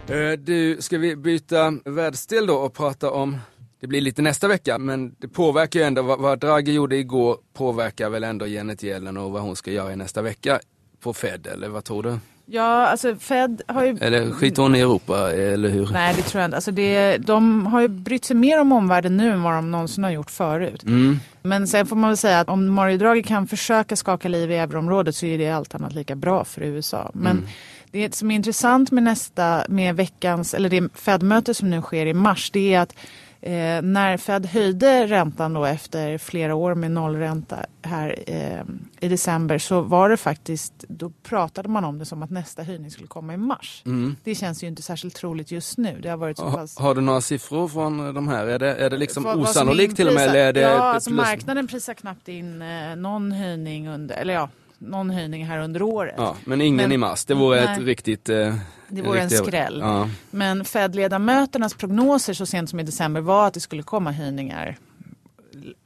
Eh, 0.07 0.31
Du, 0.39 0.77
ska 0.81 0.97
vi 0.97 1.15
byta 1.15 1.73
världsdel 1.85 2.45
då 2.47 2.55
och 2.55 2.73
prata 2.73 3.11
om, 3.11 3.37
det 3.83 3.87
blir 3.87 4.01
lite 4.01 4.21
nästa 4.21 4.47
vecka, 4.47 4.77
men 4.77 5.15
det 5.19 5.27
påverkar 5.27 5.79
ju 5.79 5.85
ändå, 5.85 6.01
vad, 6.01 6.19
vad 6.19 6.39
Draghi 6.39 6.73
gjorde 6.73 6.95
igår 6.97 7.37
påverkar 7.53 8.09
väl 8.09 8.23
ändå 8.23 8.47
Janet 8.47 8.83
Yellen 8.83 9.17
och 9.17 9.31
vad 9.31 9.41
hon 9.41 9.55
ska 9.55 9.71
göra 9.71 9.93
i 9.93 9.95
nästa 9.95 10.21
vecka 10.21 10.59
på 10.99 11.13
Fed, 11.13 11.47
eller 11.47 11.69
vad 11.69 11.83
tror 11.83 12.03
du? 12.03 12.17
Ja, 12.45 12.87
alltså 12.87 13.15
Fed 13.15 13.61
har 13.67 13.83
ju... 13.85 13.97
Eller 14.01 14.31
skiter 14.31 14.61
hon 14.61 14.75
i 14.75 14.79
Europa, 14.79 15.31
eller 15.31 15.69
hur? 15.69 15.89
Nej, 15.93 16.13
det 16.17 16.21
tror 16.21 16.41
jag 16.41 16.47
inte. 16.47 16.57
Alltså 16.57 16.71
det, 16.71 17.17
de 17.17 17.65
har 17.65 17.81
ju 17.81 17.87
brytt 17.87 18.25
sig 18.25 18.35
mer 18.35 18.61
om 18.61 18.71
omvärlden 18.71 19.17
nu 19.17 19.31
än 19.31 19.43
vad 19.43 19.53
de 19.53 19.71
någonsin 19.71 20.03
har 20.03 20.11
gjort 20.11 20.31
förut. 20.31 20.83
Mm. 20.83 21.19
Men 21.41 21.67
sen 21.67 21.85
får 21.85 21.95
man 21.95 22.09
väl 22.09 22.17
säga 22.17 22.39
att 22.39 22.49
om 22.49 22.73
Mario 22.73 22.97
Draghi 22.97 23.23
kan 23.23 23.47
försöka 23.47 23.95
skaka 23.95 24.27
liv 24.27 24.51
i 24.51 24.55
euroområdet 24.55 25.15
så 25.15 25.25
är 25.25 25.37
det 25.37 25.49
allt 25.49 25.75
annat 25.75 25.93
lika 25.93 26.15
bra 26.15 26.45
för 26.45 26.61
USA. 26.61 27.11
Men 27.13 27.37
Mm. 27.37 27.49
det 27.91 28.15
som 28.15 28.31
är 28.31 28.35
intressant 28.35 28.91
med 28.91 29.03
nästa, 29.03 29.63
med 29.69 29.95
veckans, 29.95 30.53
eller 30.53 30.69
det 30.69 30.89
Fed-möte 30.95 31.53
som 31.53 31.69
nu 31.69 31.81
sker 31.81 32.05
i 32.05 32.13
mars, 32.13 32.51
det 32.51 32.73
är 32.73 32.79
att 32.79 32.95
eh, 33.43 33.81
när 33.81 34.17
Fed 34.17 34.45
höjde 34.45 35.07
räntan 35.07 35.53
då 35.53 35.65
efter 35.65 36.17
flera 36.17 36.55
år 36.55 36.75
med 36.75 36.91
nollränta 36.91 37.65
här 37.81 38.23
eh, 38.27 38.63
i 38.99 39.07
december 39.07 39.57
så 39.57 39.81
var 39.81 40.09
det 40.09 40.17
faktiskt, 40.17 40.73
då 40.87 41.09
pratade 41.09 41.69
man 41.69 41.83
om 41.83 41.99
det 41.99 42.05
som 42.05 42.23
att 42.23 42.29
nästa 42.29 42.63
höjning 42.63 42.91
skulle 42.91 43.07
komma 43.07 43.33
i 43.33 43.37
mars. 43.37 43.81
Mm. 43.85 44.15
Det 44.23 44.35
känns 44.35 44.63
ju 44.63 44.67
inte 44.67 44.81
särskilt 44.81 45.15
troligt 45.15 45.51
just 45.51 45.77
nu. 45.77 45.99
Det 46.01 46.09
har 46.09 46.17
varit 46.17 46.37
så 46.37 46.43
Ha, 46.43 46.57
pass... 46.57 46.77
har 46.77 46.95
du 46.95 47.01
några 47.01 47.21
siffror 47.21 47.67
från 47.67 48.13
de 48.13 48.27
här? 48.27 48.47
Är 48.47 48.59
det, 48.59 48.75
är 48.75 48.89
det 48.89 48.97
liksom 48.97 49.23
Vad- 49.23 49.37
osannolikt 49.37 49.95
till 49.95 50.07
och 50.07 50.13
med? 50.13 50.29
Eller 50.29 50.39
är 50.39 50.53
det 50.53 50.61
ja, 50.61 50.69
alltså 50.69 51.09
marknaden 51.11 51.67
prisar 51.67 51.93
knappt 51.93 52.27
in 52.27 52.61
eh, 52.61 52.95
någon 52.95 53.31
höjning 53.31 53.87
under, 53.89 54.15
eller 54.15 54.33
ja, 54.33 54.49
någon 54.83 55.09
höjning 55.09 55.45
här 55.45 55.59
under 55.59 55.81
året. 55.81 56.13
Ja, 56.17 56.35
men 56.45 56.61
ingen 56.61 56.75
Men- 56.75 56.91
i 56.91 56.97
mars. 56.97 57.25
Det 57.25 57.33
vore 57.33 57.65
Nej. 57.65 57.73
ett 57.77 57.83
riktigt... 57.85 58.29
Eh, 58.29 58.55
Det 58.87 59.01
vore 59.01 59.21
en 59.21 59.29
skräll. 59.29 59.79
Ja. 59.81 60.09
Men 60.31 60.65
Fed-ledamöternas 60.65 61.73
prognoser 61.77 62.33
så 62.33 62.45
sent 62.45 62.69
som 62.69 62.79
i 62.79 62.83
december 62.83 63.21
var 63.21 63.47
att 63.47 63.53
det 63.53 63.59
skulle 63.59 63.83
komma 63.83 64.11
höjningar 64.11 64.77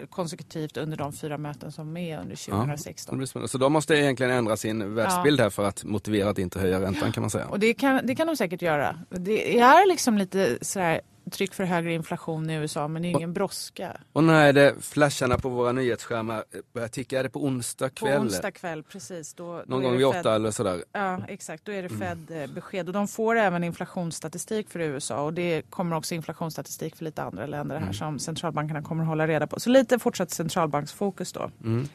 konsekutivt 0.09 0.77
under 0.77 0.97
de 0.97 1.13
fyra 1.13 1.37
möten 1.37 1.71
som 1.71 1.97
är 1.97 2.17
under 2.19 2.35
Ja, 2.47 2.53
det 2.55 2.57
2016. 2.61 3.17
blir 3.17 3.27
spännande. 3.27 3.47
Så 3.49 3.57
de 3.57 3.73
måste 3.73 3.95
egentligen 3.95 4.31
ändra 4.31 4.57
sin 4.57 4.95
världsbild 4.95 5.39
här 5.41 5.49
för 5.49 5.63
att 5.63 5.83
motivera 5.83 6.29
att 6.29 6.39
inte 6.39 6.59
höja 6.59 6.81
räntan 6.81 7.11
kan 7.11 7.21
man 7.21 7.29
säga. 7.29 7.45
Och 7.47 7.59
det 7.59 7.73
kan, 7.73 7.99
det 8.03 8.15
kan 8.15 8.27
de 8.27 8.37
säkert 8.37 8.61
göra. 8.61 8.95
Det 9.09 9.59
är 9.59 9.87
liksom 9.87 10.17
lite 10.17 10.57
sådär 10.61 11.01
tryck 11.31 11.53
för 11.53 11.63
högre 11.63 11.93
inflation 11.93 12.49
i 12.49 12.53
USA 12.53 12.87
men 12.87 13.01
det 13.01 13.07
är 13.07 13.09
ingen 13.09 13.33
brådska. 13.33 13.97
Och 14.13 14.23
när 14.23 14.47
är 14.47 14.53
det 14.53 14.75
flasharna 14.81 15.37
på 15.37 15.49
våra 15.49 15.71
nyhetsskärmar 15.71 16.43
börjar 16.73 16.87
ticka? 16.87 17.19
Är 17.19 17.23
det 17.23 17.29
på 17.29 17.45
onsdag 17.45 17.89
På 17.89 18.05
kväll? 18.05 18.21
onsdag 18.21 18.51
kväll, 18.51 18.83
precis. 18.83 19.33
Då, 19.33 19.45
då 19.53 19.63
Någon 19.65 19.79
är 19.81 19.87
gång 19.89 19.97
vid 19.97 20.05
åtta 20.05 20.35
eller 20.35 20.51
sådär? 20.51 20.83
Ja, 20.91 21.19
exakt. 21.27 21.65
Då 21.65 21.71
är 21.71 21.81
det 21.83 21.87
Mm. 21.91 21.99
Fed-besked. 22.27 22.87
Och 22.87 22.93
de 22.93 23.07
får 23.07 23.35
även 23.37 23.63
inflationsstatistik 23.63 24.69
för 24.69 24.79
USA. 24.79 25.21
Och 25.23 25.33
det 25.33 25.61
kommer 25.69 25.95
också 25.95 26.15
inflationsstatistik 26.15 26.95
för 26.95 27.05
lite 27.05 27.23
andra 27.23 27.45
länder 27.45 27.75
Mm. 27.75 27.87
här 27.87 27.93
som 27.93 28.19
centralbankerna 28.19 28.81
kommer 28.81 29.03
att 29.03 29.09
hålla 29.09 29.27
reda 29.27 29.47
på. 29.47 29.59
Så 29.59 29.69
lite 29.69 29.99
fortsatt 29.99 30.31
centralbanksfokus 30.31 31.33
då. 31.33 31.51
Mer 31.57 31.85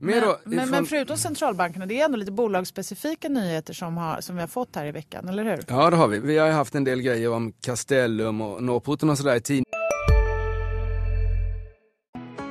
Men, 0.00 0.20
då, 0.20 0.38
men, 0.44 0.58
ifrån- 0.58 0.70
men 0.70 0.86
förutom 0.86 1.16
centralbankerna, 1.16 1.86
det 1.86 2.00
är 2.00 2.04
ändå 2.04 2.16
lite 2.16 2.32
bolagsspecifika 2.32 3.28
nyheter 3.28 3.74
som, 3.74 3.96
har, 3.96 4.20
som 4.20 4.34
vi 4.36 4.40
har 4.40 4.48
fått 4.48 4.76
här 4.76 4.86
i 4.86 4.92
veckan, 4.92 5.28
eller 5.28 5.44
hur? 5.44 5.64
Ja 5.68 5.90
det 5.90 5.96
har 5.96 6.08
vi. 6.08 6.18
Vi 6.18 6.38
har 6.38 6.50
haft 6.50 6.74
en 6.74 6.84
del 6.84 7.00
grejer 7.02 7.32
om 7.32 7.52
Castellum 7.52 8.40
och 8.40 8.62
Norrporten 8.62 9.10
och 9.10 9.18
sådär 9.18 9.36
i 9.36 9.40
tidningen. 9.40 9.64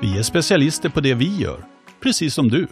Vi 0.02 0.18
är 0.20 0.24
specialister 0.24 0.90
på 0.90 1.02
det 1.02 1.14
vi 1.14 1.38
gör, 1.38 1.66
precis 2.04 2.34
som 2.34 2.50
du. 2.50 2.68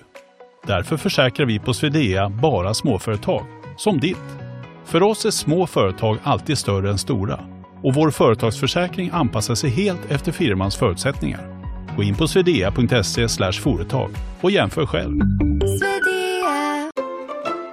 Därför 0.67 0.97
försäkrar 0.97 1.45
vi 1.45 1.59
på 1.59 1.73
Swedea 1.73 2.29
bara 2.29 2.73
småföretag, 2.73 3.45
som 3.77 3.99
ditt. 3.99 4.17
För 4.85 5.03
oss 5.03 5.25
är 5.25 5.31
små 5.31 5.67
företag 5.67 6.17
alltid 6.23 6.57
större 6.57 6.89
än 6.89 6.97
stora 6.97 7.39
och 7.83 7.93
vår 7.95 8.11
företagsförsäkring 8.11 9.09
anpassar 9.13 9.55
sig 9.55 9.69
helt 9.69 10.11
efter 10.11 10.31
firmans 10.31 10.75
förutsättningar. 10.75 11.50
Gå 11.95 12.03
in 12.03 12.15
på 12.15 12.27
swedea.se 12.27 13.51
företag 13.51 14.11
och 14.41 14.51
jämför 14.51 14.85
själv. 14.85 15.19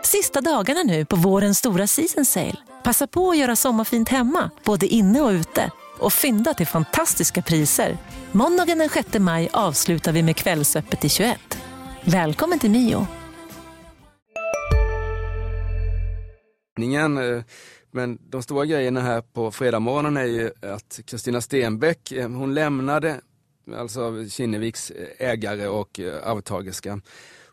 Sista 0.02 0.40
dagarna 0.40 0.82
nu 0.82 1.04
på 1.04 1.16
vårens 1.16 1.58
stora 1.58 1.86
season 1.86 2.24
sale. 2.24 2.56
Passa 2.84 3.06
på 3.06 3.30
att 3.30 3.38
göra 3.38 3.56
sommarfint 3.56 4.08
hemma, 4.08 4.50
både 4.64 4.86
inne 4.86 5.20
och 5.20 5.30
ute. 5.30 5.70
Och 5.98 6.12
fynda 6.12 6.54
till 6.54 6.66
fantastiska 6.66 7.42
priser. 7.42 7.96
Måndagen 8.32 8.78
den 8.78 8.88
6 8.88 9.18
maj 9.18 9.48
avslutar 9.52 10.12
vi 10.12 10.22
med 10.22 10.36
Kvällsöppet 10.36 11.04
i 11.04 11.08
21. 11.08 11.58
Välkommen 12.04 12.58
till 12.58 12.70
Mio. 12.70 13.06
Eh, 16.80 17.42
Men 17.90 18.18
de 18.30 18.42
stora 18.42 18.64
grejerna 18.64 19.00
här 19.00 19.20
på 19.20 19.50
fredag 19.50 19.80
morgonen 19.80 20.16
är 20.16 20.24
ju 20.24 20.50
att 20.62 21.00
Kristina 21.06 21.40
Stenbeck, 21.40 22.12
eh, 22.12 22.28
hon 22.28 22.54
lämnade 22.54 23.20
alltså 23.74 24.28
Kinneviks 24.28 24.92
ägare 25.18 25.66
och 25.66 26.00
eh, 26.00 26.28
arvtagerska. 26.28 27.00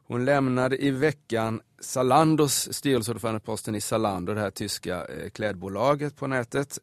Hon 0.07 0.25
lämnade 0.25 0.84
i 0.84 0.91
veckan 0.91 1.62
Zalandos 1.79 2.74
styrelseordförandeposten 2.74 3.75
i 3.75 3.81
Zalando, 3.81 4.34
det 4.34 4.39
här 4.39 4.51
tyska 4.51 5.07
klädbolaget 5.34 6.15
på 6.15 6.27
nätet. 6.27 6.79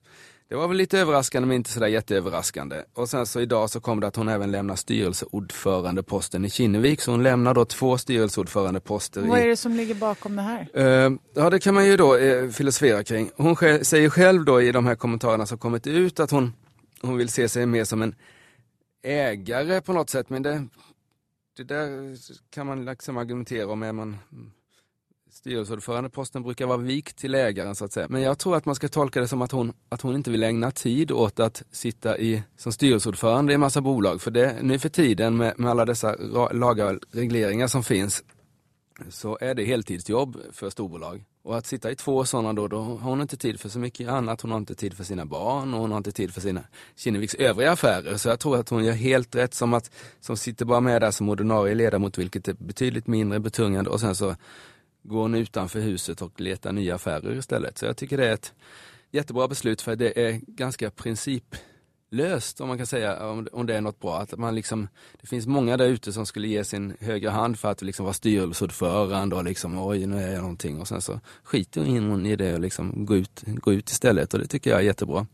Det 0.52 0.56
var 0.56 0.68
väl 0.68 0.76
lite 0.76 0.98
överraskande 0.98 1.46
men 1.46 1.56
inte 1.56 1.70
sådär 1.70 1.86
jätteöverraskande. 1.86 2.76
Och 2.94 3.08
sen 3.08 3.26
så 3.26 3.40
idag 3.40 3.70
så 3.70 3.80
kom 3.80 4.00
det 4.00 4.06
att 4.06 4.16
hon 4.16 4.28
även 4.28 4.50
lämnar 4.50 4.76
styrelseordförandeposten 4.76 6.44
i 6.44 6.50
Kinnevik. 6.50 7.00
Så 7.00 7.10
hon 7.10 7.22
lämnar 7.22 7.54
då 7.54 7.64
två 7.64 7.98
styrelseordförandeposter. 7.98 9.20
Vad 9.20 9.38
är 9.38 9.48
det 9.48 9.56
som 9.56 9.76
ligger 9.76 9.94
bakom 9.94 10.36
det 10.36 10.42
här? 10.42 10.68
Uh, 10.76 11.16
ja 11.34 11.50
det 11.50 11.58
kan 11.58 11.74
man 11.74 11.86
ju 11.86 11.96
då 11.96 12.16
uh, 12.16 12.50
filosofera 12.50 13.04
kring. 13.04 13.30
Hon 13.36 13.56
säger 13.82 14.10
själv 14.10 14.44
då 14.44 14.62
i 14.62 14.72
de 14.72 14.86
här 14.86 14.94
kommentarerna 14.94 15.46
som 15.46 15.58
kommit 15.58 15.86
ut 15.86 16.20
att 16.20 16.30
hon, 16.30 16.52
hon 17.02 17.16
vill 17.16 17.28
se 17.28 17.48
sig 17.48 17.66
mer 17.66 17.84
som 17.84 18.02
en 18.02 18.14
ägare 19.02 19.80
på 19.80 19.92
något 19.92 20.10
sätt. 20.10 20.30
Men 20.30 20.42
det, 20.42 20.66
det 21.56 21.64
där 21.64 22.16
kan 22.50 22.66
man 22.66 22.84
liksom 22.84 23.16
argumentera 23.16 23.72
om. 23.72 23.82
Är 23.82 23.92
man 23.92 24.16
styrelseordförandeposten 25.30 26.42
brukar 26.42 26.66
vara 26.66 26.76
vikt 26.76 27.16
till 27.16 27.34
ägaren 27.34 27.74
så 27.74 27.84
att 27.84 27.92
säga. 27.92 28.06
Men 28.10 28.22
jag 28.22 28.38
tror 28.38 28.56
att 28.56 28.64
man 28.64 28.74
ska 28.74 28.88
tolka 28.88 29.20
det 29.20 29.28
som 29.28 29.42
att 29.42 29.52
hon, 29.52 29.72
att 29.88 30.00
hon 30.00 30.14
inte 30.14 30.30
vill 30.30 30.42
ägna 30.42 30.70
tid 30.70 31.10
åt 31.10 31.40
att 31.40 31.62
sitta 31.70 32.18
i, 32.18 32.42
som 32.56 32.72
styrelseordförande 32.72 33.52
i 33.52 33.54
en 33.54 33.60
massa 33.60 33.80
bolag. 33.80 34.22
För 34.22 34.30
det, 34.30 34.56
nu 34.62 34.78
för 34.78 34.88
tiden 34.88 35.36
med, 35.36 35.58
med 35.58 35.70
alla 35.70 35.84
dessa 35.84 36.16
lagar 36.52 36.94
och 36.94 37.00
regleringar 37.10 37.66
som 37.66 37.82
finns 37.82 38.24
så 39.10 39.38
är 39.40 39.54
det 39.54 39.64
heltidsjobb 39.64 40.36
för 40.52 40.70
storbolag. 40.70 41.24
Och 41.42 41.58
att 41.58 41.66
sitta 41.66 41.90
i 41.90 41.96
två 41.96 42.24
sådana 42.24 42.52
då, 42.52 42.68
då 42.68 42.78
har 42.78 43.10
hon 43.10 43.20
inte 43.20 43.36
tid 43.36 43.60
för 43.60 43.68
så 43.68 43.78
mycket 43.78 44.08
annat. 44.08 44.40
Hon 44.40 44.50
har 44.50 44.58
inte 44.58 44.74
tid 44.74 44.94
för 44.94 45.04
sina 45.04 45.26
barn 45.26 45.74
och 45.74 45.80
hon 45.80 45.90
har 45.90 45.98
inte 45.98 46.12
tid 46.12 46.34
för 46.34 46.40
sina 46.40 46.64
Kinneviks 46.96 47.34
övriga 47.34 47.72
affärer. 47.72 48.16
Så 48.16 48.28
jag 48.28 48.40
tror 48.40 48.56
att 48.56 48.68
hon 48.68 48.84
gör 48.84 48.92
helt 48.92 49.34
rätt 49.34 49.54
som 49.54 49.74
att, 49.74 49.90
som 50.20 50.36
sitter 50.36 50.64
bara 50.64 50.80
med 50.80 51.02
där 51.02 51.10
som 51.10 51.28
ordinarie 51.28 51.74
ledamot, 51.74 52.18
vilket 52.18 52.48
är 52.48 52.54
betydligt 52.58 53.06
mindre 53.06 53.40
betungande 53.40 53.90
och 53.90 54.00
sen 54.00 54.14
så 54.14 54.36
går 55.02 55.22
hon 55.22 55.34
utanför 55.34 55.80
huset 55.80 56.22
och 56.22 56.40
letar 56.40 56.72
nya 56.72 56.94
affärer 56.94 57.38
istället. 57.38 57.78
Så 57.78 57.86
jag 57.86 57.96
tycker 57.96 58.16
det 58.16 58.28
är 58.28 58.32
ett 58.32 58.52
jättebra 59.10 59.48
beslut 59.48 59.82
för 59.82 59.96
det 59.96 60.26
är 60.26 60.40
ganska 60.46 60.90
princip 60.90 61.56
principlöst 62.12 62.60
om 62.60 62.68
man 62.68 62.78
kan 62.78 62.86
säga, 62.86 63.30
om, 63.52 63.66
det 63.66 63.76
är 63.76 63.80
något 63.80 64.00
bra. 64.00 64.18
Att 64.18 64.38
man 64.38 64.54
liksom, 64.54 64.88
det 65.20 65.26
finns 65.26 65.46
många 65.46 65.76
där 65.76 65.86
ute 65.86 66.12
som 66.12 66.26
skulle 66.26 66.48
ge 66.48 66.64
sin 66.64 66.96
högra 67.00 67.30
hand 67.30 67.58
för 67.58 67.70
att 67.70 67.82
liksom 67.82 68.04
vara 68.04 68.14
styrelseordförande 68.14 69.36
och 69.36 69.44
liksom 69.44 69.78
oj 69.78 70.06
nu 70.06 70.22
är 70.22 70.32
jag 70.32 70.40
någonting 70.40 70.80
och 70.80 70.88
sen 70.88 71.00
så 71.00 71.20
skiter 71.42 71.80
hon 71.80 72.26
i 72.26 72.36
det 72.36 72.54
och 72.54 72.60
liksom 72.60 73.06
gå 73.06 73.16
ut, 73.16 73.42
gå 73.46 73.72
ut 73.72 73.90
istället 73.90 74.34
och 74.34 74.40
det 74.40 74.46
tycker 74.46 74.70
jag 74.70 74.80
är 74.80 74.84
jättebra. 74.84 75.26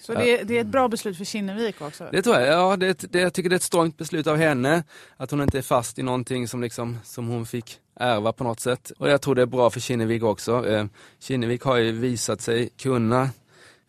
Så 0.00 0.14
det 0.14 0.40
är, 0.40 0.44
det 0.44 0.56
är 0.56 0.60
ett 0.60 0.66
bra 0.66 0.88
beslut 0.88 1.16
för 1.16 1.24
Kinnevik 1.24 1.80
också? 1.80 2.08
Det 2.12 2.22
tror 2.22 2.36
jag, 2.36 2.48
ja 2.48 2.76
det, 2.76 3.12
det, 3.12 3.20
jag 3.20 3.32
tycker 3.32 3.50
det 3.50 3.54
är 3.54 3.56
ett 3.56 3.62
strångt 3.62 3.96
beslut 3.96 4.26
av 4.26 4.36
henne. 4.36 4.84
Att 5.16 5.30
hon 5.30 5.42
inte 5.42 5.58
är 5.58 5.62
fast 5.62 5.98
i 5.98 6.02
någonting 6.02 6.48
som, 6.48 6.62
liksom, 6.62 6.98
som 7.04 7.28
hon 7.28 7.46
fick 7.46 7.78
ärva 8.00 8.32
på 8.32 8.44
något 8.44 8.60
sätt. 8.60 8.92
Och 8.98 9.10
jag 9.10 9.22
tror 9.22 9.34
det 9.34 9.42
är 9.42 9.46
bra 9.46 9.70
för 9.70 9.80
Kinnevik 9.80 10.22
också. 10.22 10.68
Eh, 10.68 10.86
Kinnevik 11.20 11.62
har 11.62 11.76
ju 11.76 11.92
visat 11.92 12.40
sig 12.40 12.68
kunna 12.68 13.30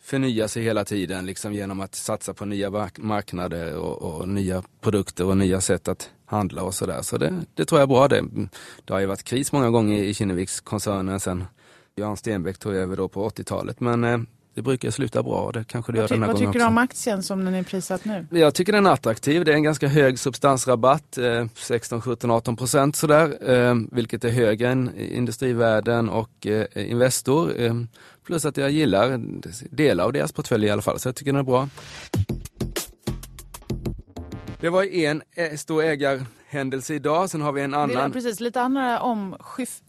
förnya 0.07 0.47
sig 0.47 0.63
hela 0.63 0.85
tiden 0.85 1.25
liksom 1.25 1.53
genom 1.53 1.79
att 1.79 1.95
satsa 1.95 2.33
på 2.33 2.45
nya 2.45 2.89
marknader 2.97 3.75
och, 3.75 4.01
och 4.01 4.27
nya 4.29 4.63
produkter 4.81 5.25
och 5.25 5.37
nya 5.37 5.61
sätt 5.61 5.87
att 5.87 6.09
handla 6.25 6.63
och 6.63 6.73
sådär. 6.73 7.01
Så 7.01 7.17
det, 7.17 7.33
det 7.53 7.65
tror 7.65 7.79
jag 7.81 7.83
är 7.83 7.93
bra. 7.93 8.07
Det, 8.07 8.23
det 8.85 8.93
har 8.93 8.99
ju 8.99 9.05
varit 9.05 9.23
kris 9.23 9.51
många 9.51 9.69
gånger 9.69 10.03
i 10.03 10.13
Kinneviks 10.13 10.61
koncernen 10.61 11.19
sen 11.19 11.43
Jan 11.95 12.17
Stenbeck 12.17 12.57
tog 12.57 12.75
över 12.75 12.97
då 12.97 13.07
på 13.07 13.29
80-talet. 13.29 13.79
Men 13.79 14.03
eh, 14.03 14.19
det 14.57 14.63
brukar 14.63 14.91
sluta 14.91 15.23
bra. 15.23 15.51
Det 15.51 15.63
kanske 15.63 15.91
det 15.91 15.97
gör 15.97 16.07
den 16.07 16.21
här 16.21 16.27
Vad 16.27 16.37
tycker 16.37 16.59
du 16.59 16.65
om 16.65 16.77
aktien 16.77 17.23
som 17.23 17.45
den 17.45 17.53
är 17.53 17.63
prissatt 17.63 18.05
nu? 18.05 18.27
Jag 18.31 18.53
tycker 18.53 18.73
den 18.73 18.85
är 18.85 18.91
attraktiv. 18.91 19.45
Det 19.45 19.51
är 19.51 19.55
en 19.55 19.63
ganska 19.63 19.87
hög 19.87 20.19
substansrabatt, 20.19 21.17
eh, 21.17 21.45
16, 21.55 22.01
17, 22.01 22.31
18 22.31 22.55
procent 22.55 22.95
sådär. 22.95 23.51
Eh, 23.51 23.75
vilket 23.91 24.23
är 24.23 24.29
högre 24.29 24.69
än 24.69 24.99
Industrivärden 24.99 26.09
och 26.09 26.47
eh, 26.47 26.91
Investor. 26.91 27.61
Eh, 27.61 27.73
plus 28.25 28.45
att 28.45 28.57
jag 28.57 28.71
gillar 28.71 29.21
delar 29.75 30.03
av 30.03 30.13
deras 30.13 30.31
portfölj 30.31 30.67
i 30.67 30.69
alla 30.69 30.81
fall, 30.81 30.99
så 30.99 31.07
jag 31.07 31.15
tycker 31.15 31.31
den 31.31 31.39
är 31.39 31.43
bra. 31.43 31.69
Det 34.59 34.69
var 34.69 34.83
en 34.83 35.21
stor 35.57 35.83
ägarhändelse 35.83 36.93
idag, 36.93 37.29
sen 37.29 37.41
har 37.41 37.51
vi 37.51 37.61
en 37.61 37.73
annan. 37.73 38.11
precis, 38.11 38.39
lite 38.39 38.61
andra 38.61 38.99
om, 38.99 39.35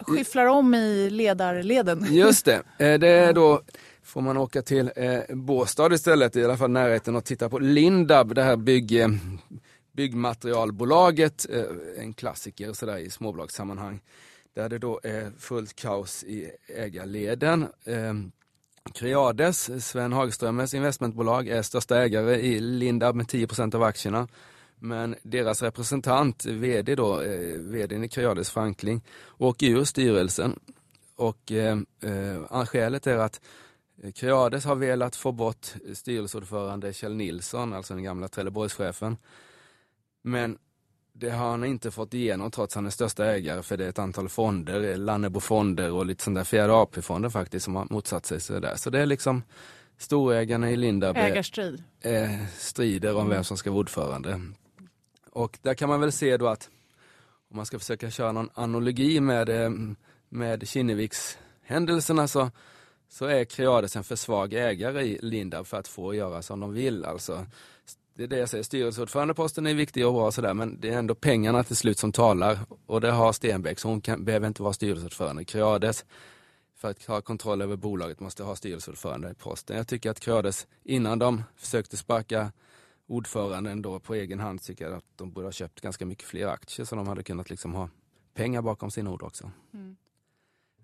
skifflar 0.00 0.46
om 0.46 0.74
i 0.74 1.10
ledarleden. 1.10 2.06
Just 2.10 2.44
det, 2.44 2.62
det 2.78 3.08
är 3.08 3.32
då 3.32 3.62
får 4.08 4.20
man 4.20 4.36
åka 4.36 4.62
till 4.62 4.90
eh, 4.96 5.20
Båstad 5.28 5.94
istället, 5.94 6.36
i 6.36 6.44
alla 6.44 6.56
fall 6.56 6.70
närheten 6.70 7.16
och 7.16 7.24
titta 7.24 7.48
på 7.48 7.58
Lindab, 7.58 8.34
det 8.34 8.42
här 8.42 8.56
bygg, 8.56 9.00
eh, 9.00 9.08
byggmaterialbolaget, 9.92 11.46
eh, 11.50 11.64
en 11.98 12.14
klassiker 12.14 12.72
sådär 12.72 12.96
i 12.96 13.10
småbolagssammanhang. 13.10 14.00
Där 14.54 14.68
det 14.68 14.78
då 14.78 15.00
är 15.02 15.32
fullt 15.38 15.76
kaos 15.76 16.24
i 16.24 16.50
ägarleden. 16.76 17.66
Eh, 17.84 18.14
Creades, 18.94 19.86
Sven 19.86 20.12
Hagströmers 20.12 20.74
investmentbolag, 20.74 21.48
är 21.48 21.62
största 21.62 22.02
ägare 22.02 22.36
i 22.36 22.60
Lindab 22.60 23.14
med 23.14 23.26
10% 23.26 23.74
av 23.74 23.82
aktierna. 23.82 24.28
Men 24.78 25.14
deras 25.22 25.62
representant, 25.62 26.44
vd 26.44 26.94
då, 26.94 27.20
eh, 27.20 27.58
vdn 27.58 28.04
i 28.04 28.08
Creades 28.08 28.50
Frankling, 28.50 29.04
åker 29.38 29.66
ur 29.66 29.84
styrelsen. 29.84 30.58
Och 31.16 31.52
eh, 31.52 31.78
eh, 32.02 32.64
skälet 32.66 33.06
är 33.06 33.18
att 33.18 33.40
Creades 34.14 34.64
har 34.64 34.74
velat 34.74 35.16
få 35.16 35.32
bort 35.32 35.74
styrelseordförande 35.94 36.92
Kjell 36.92 37.14
Nilsson, 37.14 37.72
alltså 37.72 37.94
den 37.94 38.02
gamla 38.02 38.28
Trelleborgschefen. 38.28 39.16
Men 40.22 40.58
det 41.12 41.30
har 41.30 41.50
han 41.50 41.64
inte 41.64 41.90
fått 41.90 42.14
igenom 42.14 42.50
trots 42.50 42.72
att 42.72 42.74
han 42.74 42.86
är 42.86 42.90
största 42.90 43.26
ägare 43.26 43.62
för 43.62 43.76
det 43.76 43.84
är 43.84 43.88
ett 43.88 43.98
antal 43.98 44.28
fonder, 44.28 44.96
Lannebo 44.96 45.40
fonder 45.40 45.92
och 45.92 46.06
lite 46.06 46.24
sådana 46.24 46.40
där 46.40 46.44
fjärde 46.44 46.72
AP-fonder 46.72 47.30
faktiskt 47.30 47.64
som 47.64 47.76
har 47.76 47.86
motsatt 47.90 48.26
sig 48.26 48.40
så 48.40 48.60
där. 48.60 48.76
Så 48.76 48.90
det 48.90 49.00
är 49.00 49.06
liksom 49.06 49.42
storägarna 49.96 50.70
i 50.70 50.76
Lindab 50.76 51.16
Ägarstrid. 51.16 51.82
Eh, 52.00 52.46
strider 52.56 53.14
om 53.14 53.20
mm. 53.20 53.30
vem 53.30 53.44
som 53.44 53.56
ska 53.56 53.70
vara 53.70 53.80
ordförande. 53.80 54.40
Och 55.30 55.58
där 55.62 55.74
kan 55.74 55.88
man 55.88 56.00
väl 56.00 56.12
se 56.12 56.36
då 56.36 56.46
att 56.46 56.70
om 57.50 57.56
man 57.56 57.66
ska 57.66 57.78
försöka 57.78 58.10
köra 58.10 58.32
någon 58.32 58.50
analogi 58.54 59.20
med, 59.20 59.48
eh, 59.48 59.70
med 60.28 60.68
Kinneviks 60.68 61.38
händelserna 61.62 62.28
så 62.28 62.50
så 63.08 63.26
är 63.26 63.44
Creades 63.44 63.96
en 63.96 64.04
för 64.04 64.16
svag 64.16 64.52
ägare 64.52 65.02
i 65.02 65.18
Lindab 65.22 65.66
för 65.66 65.76
att 65.76 65.88
få 65.88 66.14
göra 66.14 66.42
som 66.42 66.60
de 66.60 66.72
vill. 66.72 67.04
Alltså, 67.04 67.46
det 68.14 68.22
är 68.22 68.28
det 68.28 68.38
jag 68.38 68.48
säger, 68.48 68.64
styrelseordförandeposten 68.64 69.66
är 69.66 69.74
viktig 69.74 70.06
och 70.06 70.12
bra 70.12 70.32
sådär 70.32 70.54
men 70.54 70.80
det 70.80 70.88
är 70.88 70.98
ändå 70.98 71.14
pengarna 71.14 71.64
till 71.64 71.76
slut 71.76 71.98
som 71.98 72.12
talar 72.12 72.58
och 72.86 73.00
det 73.00 73.10
har 73.10 73.32
Stenbeck 73.32 73.78
så 73.78 73.88
hon 73.88 74.00
kan, 74.00 74.24
behöver 74.24 74.46
inte 74.46 74.62
vara 74.62 74.72
styrelseordförande. 74.72 75.44
Creades 75.44 76.04
för 76.74 76.90
att 76.90 77.04
ha 77.04 77.20
kontroll 77.20 77.62
över 77.62 77.76
bolaget 77.76 78.20
måste 78.20 78.42
ha 78.42 78.56
styrelseordförande 78.56 79.30
i 79.30 79.34
posten. 79.34 79.76
Jag 79.76 79.88
tycker 79.88 80.10
att 80.10 80.20
Creades 80.20 80.66
innan 80.84 81.18
de 81.18 81.42
försökte 81.56 81.96
sparka 81.96 82.52
ordföranden 83.06 83.82
då 83.82 84.00
på 84.00 84.14
egen 84.14 84.40
hand 84.40 84.62
tycker 84.62 84.84
jag 84.84 84.94
att 84.94 85.04
de 85.16 85.32
borde 85.32 85.46
ha 85.46 85.52
köpt 85.52 85.80
ganska 85.80 86.06
mycket 86.06 86.24
fler 86.24 86.46
aktier 86.46 86.86
så 86.86 86.96
de 86.96 87.08
hade 87.08 87.22
kunnat 87.22 87.50
liksom 87.50 87.74
ha 87.74 87.88
pengar 88.34 88.62
bakom 88.62 88.90
sina 88.90 89.10
ord 89.10 89.22
också. 89.22 89.50
Mm. 89.74 89.96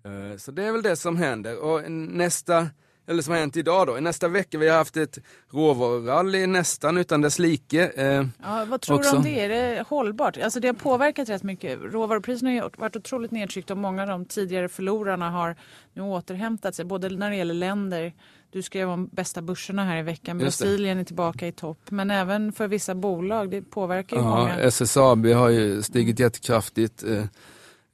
Eh, 0.05 0.37
så 0.37 0.51
det 0.51 0.63
är 0.63 0.71
väl 0.71 0.81
det 0.81 0.95
som 0.95 1.17
händer. 1.17 1.63
Och 1.63 1.91
nästa, 1.91 2.69
eller 3.07 3.21
som 3.23 3.33
har 3.33 3.39
hänt 3.39 3.57
idag 3.57 3.87
då, 3.87 3.93
nästa 3.93 4.27
vecka, 4.27 4.57
vi 4.57 4.69
har 4.69 4.77
haft 4.77 4.97
ett 4.97 5.19
råvarurally 5.51 6.47
nästan 6.47 6.97
utan 6.97 7.21
dess 7.21 7.39
like. 7.39 7.91
Eh, 7.95 8.25
ja, 8.43 8.65
vad 8.67 8.81
tror 8.81 8.97
också. 8.97 9.11
du 9.11 9.17
om 9.17 9.23
det? 9.23 9.39
Är 9.39 9.49
det 9.49 9.83
hållbart? 9.87 10.37
Alltså 10.37 10.59
det 10.59 10.67
har 10.67 10.73
påverkat 10.73 11.29
rätt 11.29 11.43
mycket. 11.43 11.79
Råvarupriserna 11.81 12.49
har 12.51 12.71
varit 12.77 12.95
otroligt 12.95 13.31
nedtryckta 13.31 13.73
och 13.73 13.79
många 13.79 14.01
av 14.01 14.07
de 14.07 14.25
tidigare 14.25 14.69
förlorarna 14.69 15.29
har 15.29 15.55
nu 15.93 16.01
återhämtat 16.01 16.75
sig, 16.75 16.85
både 16.85 17.09
när 17.09 17.29
det 17.29 17.35
gäller 17.35 17.53
länder 17.53 18.13
du 18.49 18.61
skrev 18.61 18.89
om 18.89 19.09
bästa 19.11 19.41
börserna 19.41 19.85
här 19.85 19.97
i 19.97 20.01
veckan. 20.01 20.37
Brasilien 20.37 20.97
är 20.97 21.03
tillbaka 21.03 21.47
i 21.47 21.51
topp. 21.51 21.79
Men 21.89 22.11
även 22.11 22.53
för 22.53 22.67
vissa 22.67 22.95
bolag, 22.95 23.51
det 23.51 23.61
påverkar 23.61 24.17
ju 24.17 24.23
ja, 24.23 24.37
många. 24.37 24.59
SSAB 24.59 25.25
har 25.25 25.49
ju 25.49 25.81
stigit 25.81 26.19
jättekraftigt. 26.19 27.03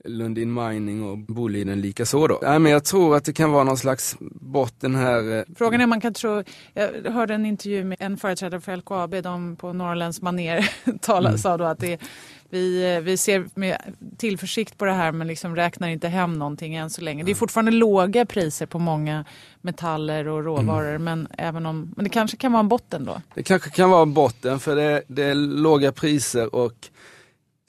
Eh, 0.06 0.12
Lundin 0.12 0.54
Mining 0.54 1.04
och 1.04 1.18
Boliden 1.18 1.82
lika 1.82 2.06
så 2.06 2.28
då. 2.28 2.40
Nej, 2.42 2.60
men 2.60 2.72
jag 2.72 2.84
tror 2.86 3.16
att 3.16 3.26
det 3.26 3.34
kan 3.34 3.52
vara 3.52 3.64
någon 3.64 3.78
slags 3.78 4.16
botten 4.42 4.96
här. 4.96 5.38
eh, 5.38 5.44
Frågan 5.58 5.80
är 5.82 5.84
om 5.84 5.90
man 5.90 6.02
kan 6.02 6.14
tro, 6.14 6.44
jag 6.74 7.12
hörde 7.12 7.34
en 7.34 7.46
intervju 7.46 7.84
med 7.84 7.98
en 8.02 8.18
företrädare 8.18 8.62
för 8.62 8.76
LKAB, 8.78 9.16
de 9.24 9.56
på 9.56 9.74
Norrlands 9.74 10.22
maner 10.22 10.70
Mm. 11.26 11.38
sa 11.38 11.58
då 11.58 11.64
att 11.64 11.80
det, 11.80 12.02
vi, 12.50 13.00
vi 13.04 13.18
ser 13.18 13.46
med 13.56 13.78
tillförsikt 14.18 14.78
på 14.78 14.86
det 14.86 14.92
här 14.94 15.12
men 15.12 15.28
liksom 15.28 15.56
räknar 15.56 15.88
inte 15.88 16.08
hem 16.08 16.34
någonting 16.40 16.76
än 16.76 16.90
så 16.90 17.02
länge. 17.02 17.24
Det 17.24 17.32
är 17.32 17.36
fortfarande 17.36 17.72
låga 17.72 18.26
priser 18.26 18.66
på 18.66 18.80
många 18.80 19.26
metaller 19.62 20.28
och 20.28 20.44
råvaror 20.44 20.90
Mm. 20.90 21.04
men, 21.04 21.28
även 21.38 21.66
om, 21.66 21.94
men 21.96 22.04
det 22.04 22.10
kanske 22.10 22.38
kan 22.38 22.52
vara 22.52 22.60
en 22.60 22.68
botten 22.68 23.06
då. 23.06 23.22
Det 23.36 23.44
kanske 23.44 23.70
kan 23.70 23.90
vara 23.90 24.06
botten 24.06 24.60
för 24.60 24.76
det, 24.76 25.02
det 25.08 25.24
är 25.24 25.36
låga 25.36 25.92
priser 25.92 26.56
och 26.56 26.74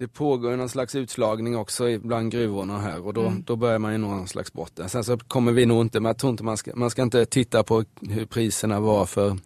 det 0.02 0.08
pågår 0.08 0.56
någon 0.56 0.68
slags 0.68 0.94
utslagning 0.94 1.56
också 1.56 1.88
i- 1.88 1.98
bland 1.98 2.30
gruvorna 2.32 2.78
här 2.78 3.06
och 3.06 3.14
då, 3.14 3.20
Mm. 3.26 3.42
då 3.46 3.56
börjar 3.56 3.78
man 3.78 3.92
ju 3.92 3.98
nå 3.98 4.08
någon 4.08 4.28
slags 4.28 4.52
botten. 4.52 4.88
Sen 4.88 5.04
så 5.04 5.18
kommer 5.18 5.52
vi 5.52 5.66
nog 5.66 5.80
inte, 5.80 6.00
men 6.00 6.10
jag 6.10 6.18
tror 6.18 6.30
inte 6.30 6.44
man 6.44 6.56
ska, 6.56 6.70
man 6.76 6.90
ska 6.90 7.02
inte 7.02 7.24
titta 7.24 7.62
på 7.62 7.84
hur 8.00 8.26
priserna 8.26 8.80
var 8.80 9.06
för 9.06 9.36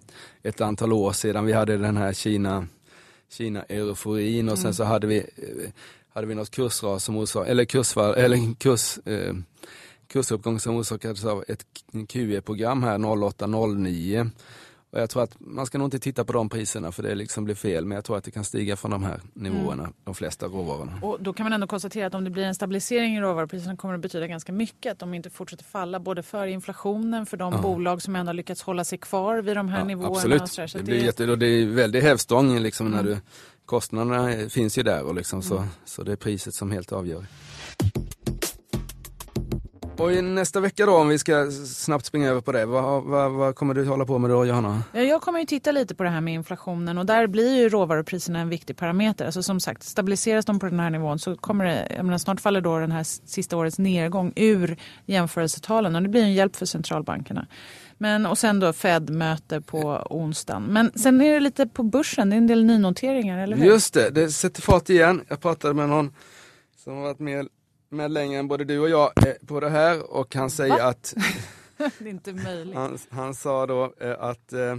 ett 0.42 0.60
antal 0.60 0.92
år 0.92 1.12
sedan. 1.12 1.44
Vi 1.44 1.52
hade 1.52 1.76
den 1.76 1.96
här 1.96 2.12
Kina, 2.12 2.66
Kina 3.30 3.62
euforin 3.62 4.48
och 4.48 4.58
sen 4.58 4.74
så 4.74 4.84
hade 4.84 5.06
vi, 5.06 5.26
hade 6.14 6.26
vi 6.26 6.34
något 6.34 6.50
kursras 6.50 7.04
som 7.04 7.16
orsakade, 7.16 7.50
eller 7.50 7.64
kursfall, 7.64 8.14
eller 8.14 8.54
kurs, 8.54 8.98
eh, 9.04 9.34
kursuppgång 10.08 10.60
som 10.60 10.76
orsakades 10.76 11.24
av 11.24 11.44
ett 11.48 11.64
QE-program 12.08 12.82
här 12.82 12.98
08-09. 12.98 14.30
Och 14.90 15.00
jag 15.00 15.10
tror 15.10 15.22
att 15.22 15.36
man 15.40 15.66
ska 15.66 15.78
nog 15.78 15.86
inte 15.86 15.98
titta 15.98 16.24
på 16.24 16.32
de 16.32 16.48
priserna 16.48 16.92
för 16.92 17.02
det 17.02 17.14
liksom 17.14 17.44
blir 17.44 17.54
fel, 17.54 17.84
men 17.84 17.94
jag 17.96 18.04
tror 18.04 18.16
att 18.16 18.24
det 18.24 18.30
kan 18.30 18.44
stiga 18.44 18.76
från 18.76 18.90
de 18.90 19.02
här 19.04 19.20
nivåerna, 19.34 19.92
de 20.04 20.14
flesta 20.14 20.46
råvarorna. 20.46 20.92
Och 21.02 21.16
då 21.20 21.32
kan 21.32 21.44
man 21.44 21.52
ändå 21.52 21.66
konstatera 21.66 22.06
att 22.06 22.14
om 22.14 22.24
det 22.24 22.30
blir 22.30 22.44
en 22.44 22.54
stabilisering 22.54 23.16
i 23.16 23.20
råvarupriserna 23.20 23.76
kommer 23.76 23.94
det 23.94 23.98
betyda 24.00 24.26
ganska 24.26 24.52
mycket 24.52 24.92
att 24.92 24.98
de 24.98 25.14
inte 25.14 25.30
fortsätter 25.30 25.64
falla 25.64 26.00
både 26.00 26.22
för 26.22 26.46
inflationen, 26.46 27.26
för 27.26 27.36
de 27.36 27.52
Ja. 27.52 27.60
bolag 27.62 28.02
som 28.02 28.16
ändå 28.16 28.32
lyckats 28.32 28.62
hålla 28.62 28.84
sig 28.84 28.98
kvar 28.98 29.38
vid 29.42 29.56
de 29.56 29.68
här 29.68 29.78
Ja, 29.78 29.84
nivåerna. 29.84 30.14
absolut, 30.16 30.48
så 30.70 30.78
det 30.78 30.84
blir 30.84 31.04
jätte, 31.04 31.30
och 31.30 31.38
det 31.38 31.46
är 31.46 31.66
väldigt 31.66 32.02
hävstång 32.02 32.58
liksom 32.58 32.90
när 32.90 33.00
Mm. 33.00 33.12
du, 33.12 33.18
kostnaderna 33.64 34.48
finns 34.48 34.78
ju 34.78 34.82
där 34.82 35.02
och 35.02 35.14
liksom 35.14 35.42
så, 35.42 35.56
Mm. 35.56 35.68
så 35.84 36.02
det 36.02 36.12
är 36.12 36.16
priset 36.16 36.54
som 36.54 36.70
helt 36.70 36.92
avgör. 36.92 37.26
Och 39.98 40.12
i 40.12 40.22
nästa 40.22 40.60
vecka 40.60 40.86
då, 40.86 40.96
om 40.96 41.08
vi 41.08 41.18
ska 41.18 41.50
snabbt 41.66 42.06
springa 42.06 42.30
över 42.30 42.40
på 42.40 42.52
det, 42.52 42.66
vad, 42.66 43.04
vad, 43.04 43.32
vad 43.32 43.54
kommer 43.54 43.74
du 43.74 43.84
hålla 43.84 44.04
på 44.04 44.18
med 44.18 44.30
då 44.30 44.46
Johanna? 44.46 44.82
Ja, 44.92 45.00
jag 45.00 45.22
kommer 45.22 45.40
ju 45.40 45.46
titta 45.46 45.72
lite 45.72 45.94
på 45.94 46.02
det 46.02 46.08
här 46.08 46.20
med 46.20 46.34
inflationen 46.34 46.98
och 46.98 47.06
där 47.06 47.26
blir 47.26 47.56
ju 47.56 47.68
råvarupriserna 47.68 48.38
en 48.38 48.48
viktig 48.48 48.76
parameter. 48.76 49.26
Alltså 49.26 49.42
som 49.42 49.60
sagt, 49.60 49.82
stabiliseras 49.82 50.44
de 50.44 50.58
på 50.58 50.66
den 50.66 50.80
här 50.80 50.90
nivån 50.90 51.18
så 51.18 51.36
kommer 51.36 51.64
det, 51.64 51.92
jag 51.96 52.04
menar, 52.04 52.18
snart 52.18 52.40
faller 52.40 52.60
då 52.60 52.78
den 52.78 52.92
här 52.92 53.02
sista 53.28 53.56
årets 53.56 53.78
nedgång 53.78 54.32
ur 54.36 54.76
jämförelsetalen 55.06 55.96
och 55.96 56.02
det 56.02 56.08
blir 56.08 56.22
en 56.22 56.34
hjälp 56.34 56.56
för 56.56 56.66
centralbankerna. 56.66 57.46
Men, 57.98 58.26
och 58.26 58.38
sen 58.38 58.60
då 58.60 58.72
Fed-möte 58.72 59.60
på 59.60 60.06
onsdagen. 60.10 60.62
Men 60.62 60.92
sen 60.94 61.20
är 61.20 61.34
det 61.34 61.40
lite 61.40 61.66
på 61.66 61.82
börsen, 61.82 62.30
det 62.30 62.36
är 62.36 62.38
en 62.38 62.46
del 62.46 62.64
nynoteringar, 62.64 63.38
eller 63.38 63.56
hur? 63.56 63.66
Just 63.66 63.94
det, 63.94 64.10
det 64.10 64.30
sätter 64.30 64.62
fart 64.62 64.88
igen. 64.90 65.24
Jag 65.28 65.40
pratade 65.40 65.74
med 65.74 65.88
någon 65.88 66.12
som 66.84 66.96
har 66.96 67.02
varit 67.02 67.18
med, 67.18 67.48
med 67.88 68.10
längre 68.10 68.38
än 68.38 68.48
både 68.48 68.64
du 68.64 68.78
och 68.78 68.88
jag 68.88 69.10
på 69.46 69.60
det 69.60 69.70
här 69.70 70.10
och 70.16 70.34
han 70.34 70.50
säger 70.50 70.78
Va? 70.78 70.84
att 70.84 71.14
det 71.98 72.04
är 72.04 72.10
inte 72.10 72.32
möjligt. 72.32 72.74
Han, 72.76 72.98
han 73.10 73.34
sa 73.34 73.66
då 73.66 73.94
eh, 74.00 74.16
att 74.20 74.52
eh, 74.52 74.76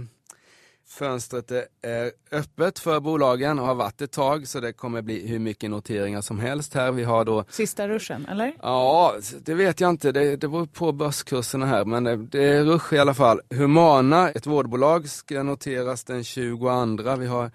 fönstret 0.88 1.50
är- 1.50 2.10
öppet 2.32 2.78
för 2.78 3.00
bolagen 3.00 3.58
och 3.58 3.66
har 3.66 3.74
varit 3.74 4.00
ett 4.00 4.12
tag 4.12 4.48
så 4.48 4.60
det 4.60 4.72
kommer 4.72 5.02
bli 5.02 5.26
hur 5.28 5.38
mycket 5.38 5.70
noteringar 5.70 6.20
som 6.20 6.38
helst 6.38 6.74
här. 6.74 6.92
Vi 6.92 7.04
har 7.04 7.24
då 7.24 7.44
Sista 7.50 7.88
ruschen, 7.88 8.26
eller? 8.26 8.52
Ja, 8.62 9.14
det 9.44 9.54
vet 9.54 9.80
jag 9.80 9.90
inte. 9.90 10.12
Det, 10.12 10.36
det 10.36 10.48
beror 10.48 10.66
på 10.66 10.92
börskurserna 10.92 11.66
här, 11.66 11.84
men 11.84 12.04
det, 12.04 12.16
det 12.16 12.44
är 12.44 12.64
rush 12.64 12.94
i 12.94 12.98
alla 12.98 13.14
fall. 13.14 13.40
Humana, 13.50 14.30
ett 14.30 14.46
vårdbolag, 14.46 15.08
ska 15.08 15.42
noteras 15.42 16.04
den 16.04 16.24
22. 16.24 17.16
Vi 17.18 17.26
har 17.26 17.50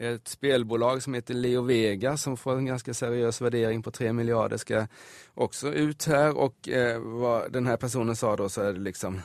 ett 0.00 0.28
spelbolag 0.28 1.02
som 1.02 1.14
heter 1.14 1.34
Leo 1.34 1.62
Vega 1.62 2.16
som 2.16 2.36
får 2.36 2.56
en 2.56 2.66
ganska 2.66 2.94
seriös 2.94 3.40
värdering 3.40 3.82
på 3.82 3.90
3 3.90 4.12
miljarder 4.12 4.56
ska 4.56 4.86
också 5.34 5.72
ut 5.72 6.06
här 6.06 6.36
och 6.36 6.68
eh, 6.68 7.00
vad 7.00 7.52
den 7.52 7.66
här 7.66 7.76
personen 7.76 8.16
sa 8.16 8.36
då 8.36 8.48
så 8.48 8.62
är 8.62 8.72
det 8.72 8.80
liksom 8.80 9.20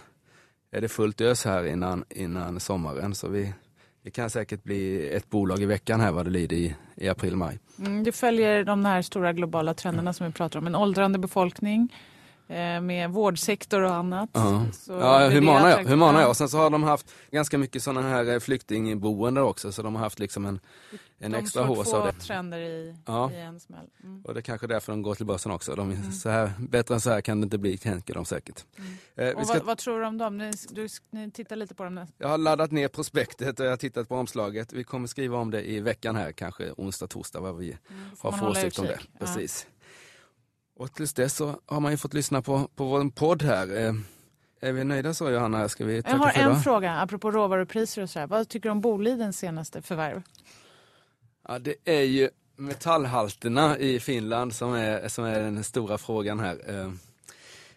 är 0.71 0.81
det 0.81 0.89
fullt 0.89 1.21
ös 1.21 1.45
här 1.45 1.65
innan, 1.65 2.03
innan 2.09 2.59
sommaren 2.59 3.15
så 3.15 3.27
vi, 3.27 3.53
det 4.03 4.12
kan 4.12 4.29
säkert 4.29 4.63
bli 4.63 5.09
ett 5.09 5.29
bolag 5.29 5.62
i 5.62 5.65
veckan 5.65 5.99
här 5.99 6.12
vad 6.12 6.25
det 6.25 6.31
lider 6.31 6.57
i, 6.57 6.75
i 6.95 7.09
april-maj. 7.09 7.59
Mm, 7.79 8.03
det 8.03 8.12
följer 8.12 8.63
de 8.63 8.86
här 8.86 9.01
stora 9.01 9.33
globala 9.33 9.73
trenderna 9.73 10.13
som 10.13 10.27
vi 10.27 10.33
pratar 10.33 10.59
om. 10.59 10.67
En 10.67 10.75
åldrande 10.75 11.19
befolkning 11.19 11.89
med 12.81 13.09
vårdsektor 13.11 13.81
och 13.81 13.93
annat. 13.95 14.29
Ja, 14.33 14.65
Så 14.73 14.91
ja 14.93 15.19
är 15.19 15.31
Humana 15.31 15.59
ja. 15.59 15.67
attraktivt. 15.67 15.89
Humana 15.89 16.21
ja. 16.21 16.27
Och 16.27 16.37
sen 16.37 16.49
så 16.49 16.57
har 16.57 16.69
de 16.69 16.83
haft 16.83 17.13
ganska 17.31 17.57
mycket 17.57 17.83
sådana 17.83 18.09
här 18.09 18.33
eh, 18.33 18.39
flyktingboenden 18.39 19.43
också 19.43 19.71
så 19.71 19.81
de 19.81 19.95
har 19.95 20.01
haft 20.03 20.19
liksom 20.19 20.45
en, 20.45 20.59
en 21.19 21.31
De 21.31 21.37
extra 21.37 21.63
hås 21.63 21.93
av 21.93 22.05
det. 22.05 22.11
trender 22.13 22.59
i, 22.59 22.95
Ja. 23.05 23.31
i 23.31 23.39
en 23.41 23.59
smäll. 23.59 23.89
Mm. 24.03 24.21
Och 24.25 24.33
det 24.33 24.39
är 24.39 24.41
kanske 24.41 24.67
därför 24.67 24.91
de 24.91 25.01
går 25.01 25.15
till 25.15 25.25
börsen 25.25 25.51
också. 25.51 25.75
De, 25.75 26.11
så 26.11 26.29
här, 26.29 26.51
bättre 26.59 26.93
än 26.93 27.01
så 27.01 27.09
här 27.09 27.21
kan 27.21 27.41
det 27.41 27.43
inte 27.43 27.57
bli, 27.57 27.77
tänker 27.77 28.13
de 28.13 28.25
säkert. 28.25 28.65
Eh, 29.15 29.23
Mm. 29.23 29.37
Och 29.37 29.47
ska, 29.47 29.57
vad, 29.57 29.65
vad 29.65 29.77
tror 29.77 29.99
du 29.99 30.05
om 30.07 30.17
dem? 30.17 30.37
Ni, 30.37 30.51
du, 30.69 30.87
ni 31.11 31.31
tittar 31.31 31.55
lite 31.55 31.75
på 31.75 31.83
dem 31.83 31.95
nästa. 31.95 32.15
jag 32.17 32.27
har 32.27 32.37
laddat 32.37 32.71
ner 32.71 32.87
prospektet 32.87 33.59
och 33.59 33.65
jag 33.65 33.69
har 33.71 33.77
tittat 33.77 34.09
på 34.09 34.15
omslaget. 34.15 34.73
Vi 34.73 34.83
kommer 34.83 35.07
skriva 35.07 35.37
om 35.37 35.51
det 35.51 35.69
i 35.69 35.79
veckan 35.79 36.15
här, 36.15 36.31
kanske 36.31 36.71
onsdag, 36.77 37.07
torsdag, 37.07 37.39
vad 37.39 37.57
vi 37.57 37.77
får 38.17 38.31
har 38.31 38.37
för 38.37 38.49
åsikt 38.49 38.79
om 38.79 38.85
det. 38.85 38.93
utkik. 38.93 39.09
Ja. 39.19 39.27
Och 40.75 40.93
tills 40.93 41.13
dess 41.13 41.36
så 41.36 41.59
har 41.65 41.79
man 41.79 41.91
ju 41.91 41.97
fått 41.97 42.13
lyssna 42.13 42.41
på, 42.41 42.69
på 42.75 42.86
vår 42.86 43.09
podd 43.09 43.43
här. 43.43 43.77
Eh, 43.88 43.93
är 44.62 44.71
vi 44.71 44.83
nöjda 44.83 45.13
så 45.13 45.29
Johanna? 45.31 45.69
Ska 45.69 45.86
vi 45.86 45.95
Jag 45.95 46.05
tacka 46.05 46.17
har 46.17 46.29
för 46.31 46.39
en 46.39 46.49
idag? 46.49 46.63
fråga 46.63 46.91
apropå 47.01 47.31
råvarupriser 47.31 48.01
och 48.01 48.09
så 48.09 48.19
här. 48.19 48.27
Vad 48.27 48.49
tycker 48.49 48.69
du 48.69 48.71
om 48.71 48.81
Bolidens 48.81 49.38
senaste 49.38 49.81
förvärv? 49.81 50.21
Ja, 51.47 51.59
det 51.59 51.75
är 51.86 52.01
ju 52.01 52.29
metallhalterna 52.55 53.77
i 53.77 53.99
Finland 53.99 54.53
som 54.53 54.73
är, 54.73 55.07
som 55.07 55.25
är 55.25 55.39
den 55.39 55.63
stora 55.63 55.97
frågan 55.97 56.39
här. 56.39 56.59
Eh, 56.67 56.91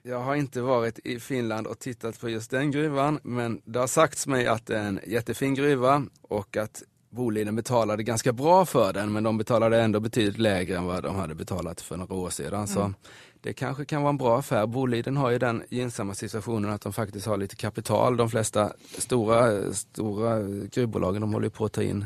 Jag 0.02 0.20
har 0.20 0.35
inte 0.35 0.61
varit 0.61 0.98
i 1.04 1.20
Finland 1.20 1.66
och 1.66 1.78
tittat 1.78 2.20
på 2.20 2.28
just 2.28 2.50
den 2.50 2.70
gruvan, 2.70 3.20
men 3.22 3.61
det 3.64 3.78
har 3.78 3.87
sagts 3.87 4.26
mig 4.26 4.46
att 4.46 4.66
det 4.66 4.78
är 4.78 4.82
en 4.88 5.00
jättefin 5.06 5.54
gruva 5.54 6.06
och 6.22 6.56
att 6.56 6.82
Boliden 7.11 7.57
betalade 7.57 8.03
ganska 8.03 8.33
bra 8.33 8.64
för 8.64 8.92
den, 8.92 9.12
men 9.12 9.25
de 9.25 9.38
betalade 9.38 9.83
ändå 9.83 10.01
betydligt 10.01 10.38
lägre 10.38 10.77
än 10.77 10.85
vad 10.85 11.03
de 11.03 11.16
hade 11.16 11.35
betalat 11.35 11.81
för 11.81 11.97
några 11.97 12.14
år 12.14 12.31
sedan. 12.31 12.69
Så 12.69 12.92
det 13.40 13.53
kanske 13.53 13.85
kan 13.85 14.03
vara 14.03 14.11
en 14.11 14.16
bra 14.16 14.38
affär. 14.38 14.66
Boliden 14.66 15.16
har 15.16 15.31
ju 15.31 15.38
den 15.38 15.62
gynnsamma 15.69 16.14
situationen 16.14 16.71
att 16.71 16.81
de 16.81 16.92
faktiskt 16.92 17.27
har 17.27 17.37
lite 17.37 17.57
kapital. 17.57 18.16
De 18.16 18.31
flesta 18.31 18.73
stora, 18.99 19.73
stora 19.73 20.42
gruvbolagen 20.73 21.21
de 21.21 21.33
håller 21.33 21.49
på 21.49 21.64
att 21.64 21.73
ta 21.73 21.83
in 21.83 22.05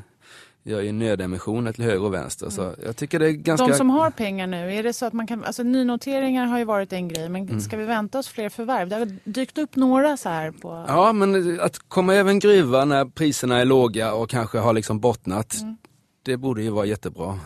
gör 0.63 0.81
ju 0.81 0.93
nödemissioner 0.93 1.73
till 1.73 1.85
höger 1.85 2.03
och 2.05 2.15
vänster. 2.15 2.51
Så 2.51 2.75
jag 2.85 2.97
tycker 2.97 3.19
det 3.19 3.27
är 3.29 3.33
ganska... 3.33 3.67
De 3.67 3.75
som 3.75 3.91
har 3.91 4.11
pengar 4.11 4.47
nu, 4.47 4.75
är 4.75 4.83
det 4.83 4.93
så 4.93 5.07
att 5.07 5.13
man 5.13 5.27
kan, 5.27 5.45
alltså 5.45 5.63
nynoteringar 5.63 6.47
har 6.47 6.59
ju 6.59 6.65
varit 6.65 6.93
en 6.93 7.09
grej, 7.09 7.29
men 7.29 7.43
Mm. 7.49 7.61
ska 7.61 7.77
vi 7.77 7.85
vänta 7.85 8.19
oss 8.19 8.29
fler 8.29 8.49
förvärv? 8.49 8.89
Det 8.89 8.97
har 8.97 9.09
dykt 9.25 9.59
upp 9.59 9.77
några 9.77 10.17
så 10.17 10.29
här 10.29 10.51
på... 10.51 10.85
Ja, 10.89 11.13
men 11.13 11.61
att 11.61 11.79
komma 11.89 12.15
över 12.15 12.31
en 12.31 12.39
gruva 12.39 12.85
när 12.85 13.05
priserna 13.05 13.59
är 13.59 13.65
låga 13.65 14.15
och 14.15 14.31
kanske 14.31 14.59
har 14.59 14.73
liksom 14.73 15.01
bottnat, 15.01 15.55
Mm. 15.61 15.77
det 16.23 16.37
borde 16.37 16.63
ju 16.63 16.71
vara 16.71 16.87
jättebra. 16.87 17.39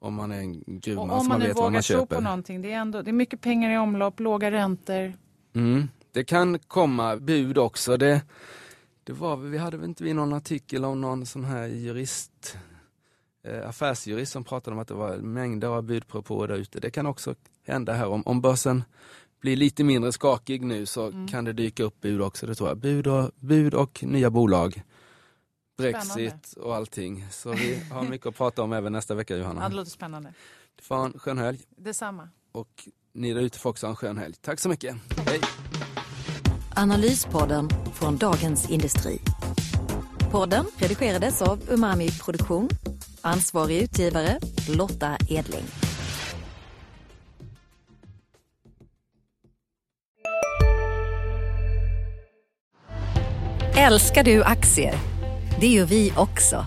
Om 0.00 0.14
man 0.14 0.32
är 0.32 0.38
en 0.40 0.50
Och 0.66 0.82
gruvman 0.82 1.10
om 1.10 1.18
som 1.18 1.28
man 1.28 1.38
man 1.38 1.40
vet 1.48 1.56
vad 1.56 1.64
vågar 1.64 1.72
man 1.72 1.82
tro 1.82 1.96
på 1.96 2.14
köper. 2.14 2.20
någonting, 2.20 2.62
det 2.62 2.72
är, 2.72 2.76
ändå, 2.78 3.02
det 3.02 3.10
är 3.10 3.12
mycket 3.12 3.40
pengar 3.40 3.70
i 3.74 3.78
omlopp, 3.78 4.20
låga 4.20 4.50
räntor. 4.50 5.12
Mm. 5.54 5.88
Det 6.12 6.24
kan 6.24 6.58
komma 6.58 7.16
bud 7.16 7.58
också. 7.58 7.96
Det, 7.96 8.20
det 9.04 9.12
var, 9.12 9.36
vi 9.36 9.58
hade 9.58 9.76
väl 9.76 9.88
inte 9.88 10.04
vi 10.04 10.14
någon 10.14 10.32
artikel 10.32 10.84
om 10.84 11.00
någon 11.00 11.26
sån 11.26 11.44
här 11.44 11.66
jurist, 11.66 12.56
eh, 13.44 13.68
affärsjurist 13.68 14.32
som 14.32 14.44
pratade 14.44 14.74
om 14.74 14.80
att 14.80 14.88
det 14.88 14.94
var 14.94 15.16
mängder 15.16 15.68
av 15.68 15.82
budpropåer 15.82 16.48
där 16.48 16.54
ute. 16.56 16.80
Det 16.80 16.90
kan 16.90 17.06
också 17.06 17.34
hända 17.66 17.92
här 17.92 18.08
om, 18.08 18.22
om 18.26 18.40
börsen 18.40 18.84
blir 19.40 19.56
lite 19.56 19.84
mindre 19.84 20.12
skakig 20.12 20.62
nu 20.64 20.86
så 20.86 21.06
Mm. 21.06 21.28
kan 21.28 21.44
det 21.44 21.52
dyka 21.52 21.84
upp 21.84 22.00
bud 22.00 22.20
också. 22.22 22.46
Det 22.46 22.54
tror 22.54 22.68
jag. 22.68 22.78
Bud 22.78 23.06
och, 23.06 23.30
bud 23.36 23.74
och 23.74 24.02
nya 24.04 24.30
bolag. 24.30 24.82
Brexit 25.78 26.52
och 26.52 26.76
allting. 26.76 27.26
Så 27.30 27.52
vi 27.52 27.82
har 27.90 28.02
mycket 28.02 28.26
att 28.26 28.36
prata 28.36 28.62
om 28.62 28.72
även 28.72 28.92
nästa 28.92 29.14
vecka 29.14 29.34
Ja, 29.34 29.40
Johanna. 29.42 29.68
det 29.68 29.74
låter 29.74 29.90
spännande. 29.90 30.34
Du 30.76 30.82
får 30.82 30.94
ha 30.94 31.04
en 31.04 31.18
skön 31.18 31.38
helg 31.38 31.60
Detsamma. 31.76 32.28
och 32.52 32.88
ni 33.12 33.32
där 33.32 33.40
ute 33.40 33.58
får 33.58 33.70
också 33.70 33.86
ha 33.86 33.90
en 33.90 33.96
skön 33.96 34.18
helg. 34.18 34.34
Tack 34.40 34.60
så 34.60 34.68
mycket. 34.68 34.96
Hej! 35.26 35.40
Analyspodden 36.76 37.70
från 37.94 38.16
Dagens 38.16 38.70
Industri. 38.70 39.18
Podden 40.30 40.64
redigerades 40.76 41.42
av 41.42 41.60
Umami 41.68 42.10
Produktion. 42.10 42.68
Ansvarig 43.20 43.82
utgivare 43.82 44.38
Lotta 44.68 45.16
Edling. 45.28 45.64
Älskar 53.76 54.24
du 54.24 54.42
aktier? 54.42 54.94
Det 55.60 55.68
gör 55.68 55.86
vi 55.86 56.12
också. 56.16 56.66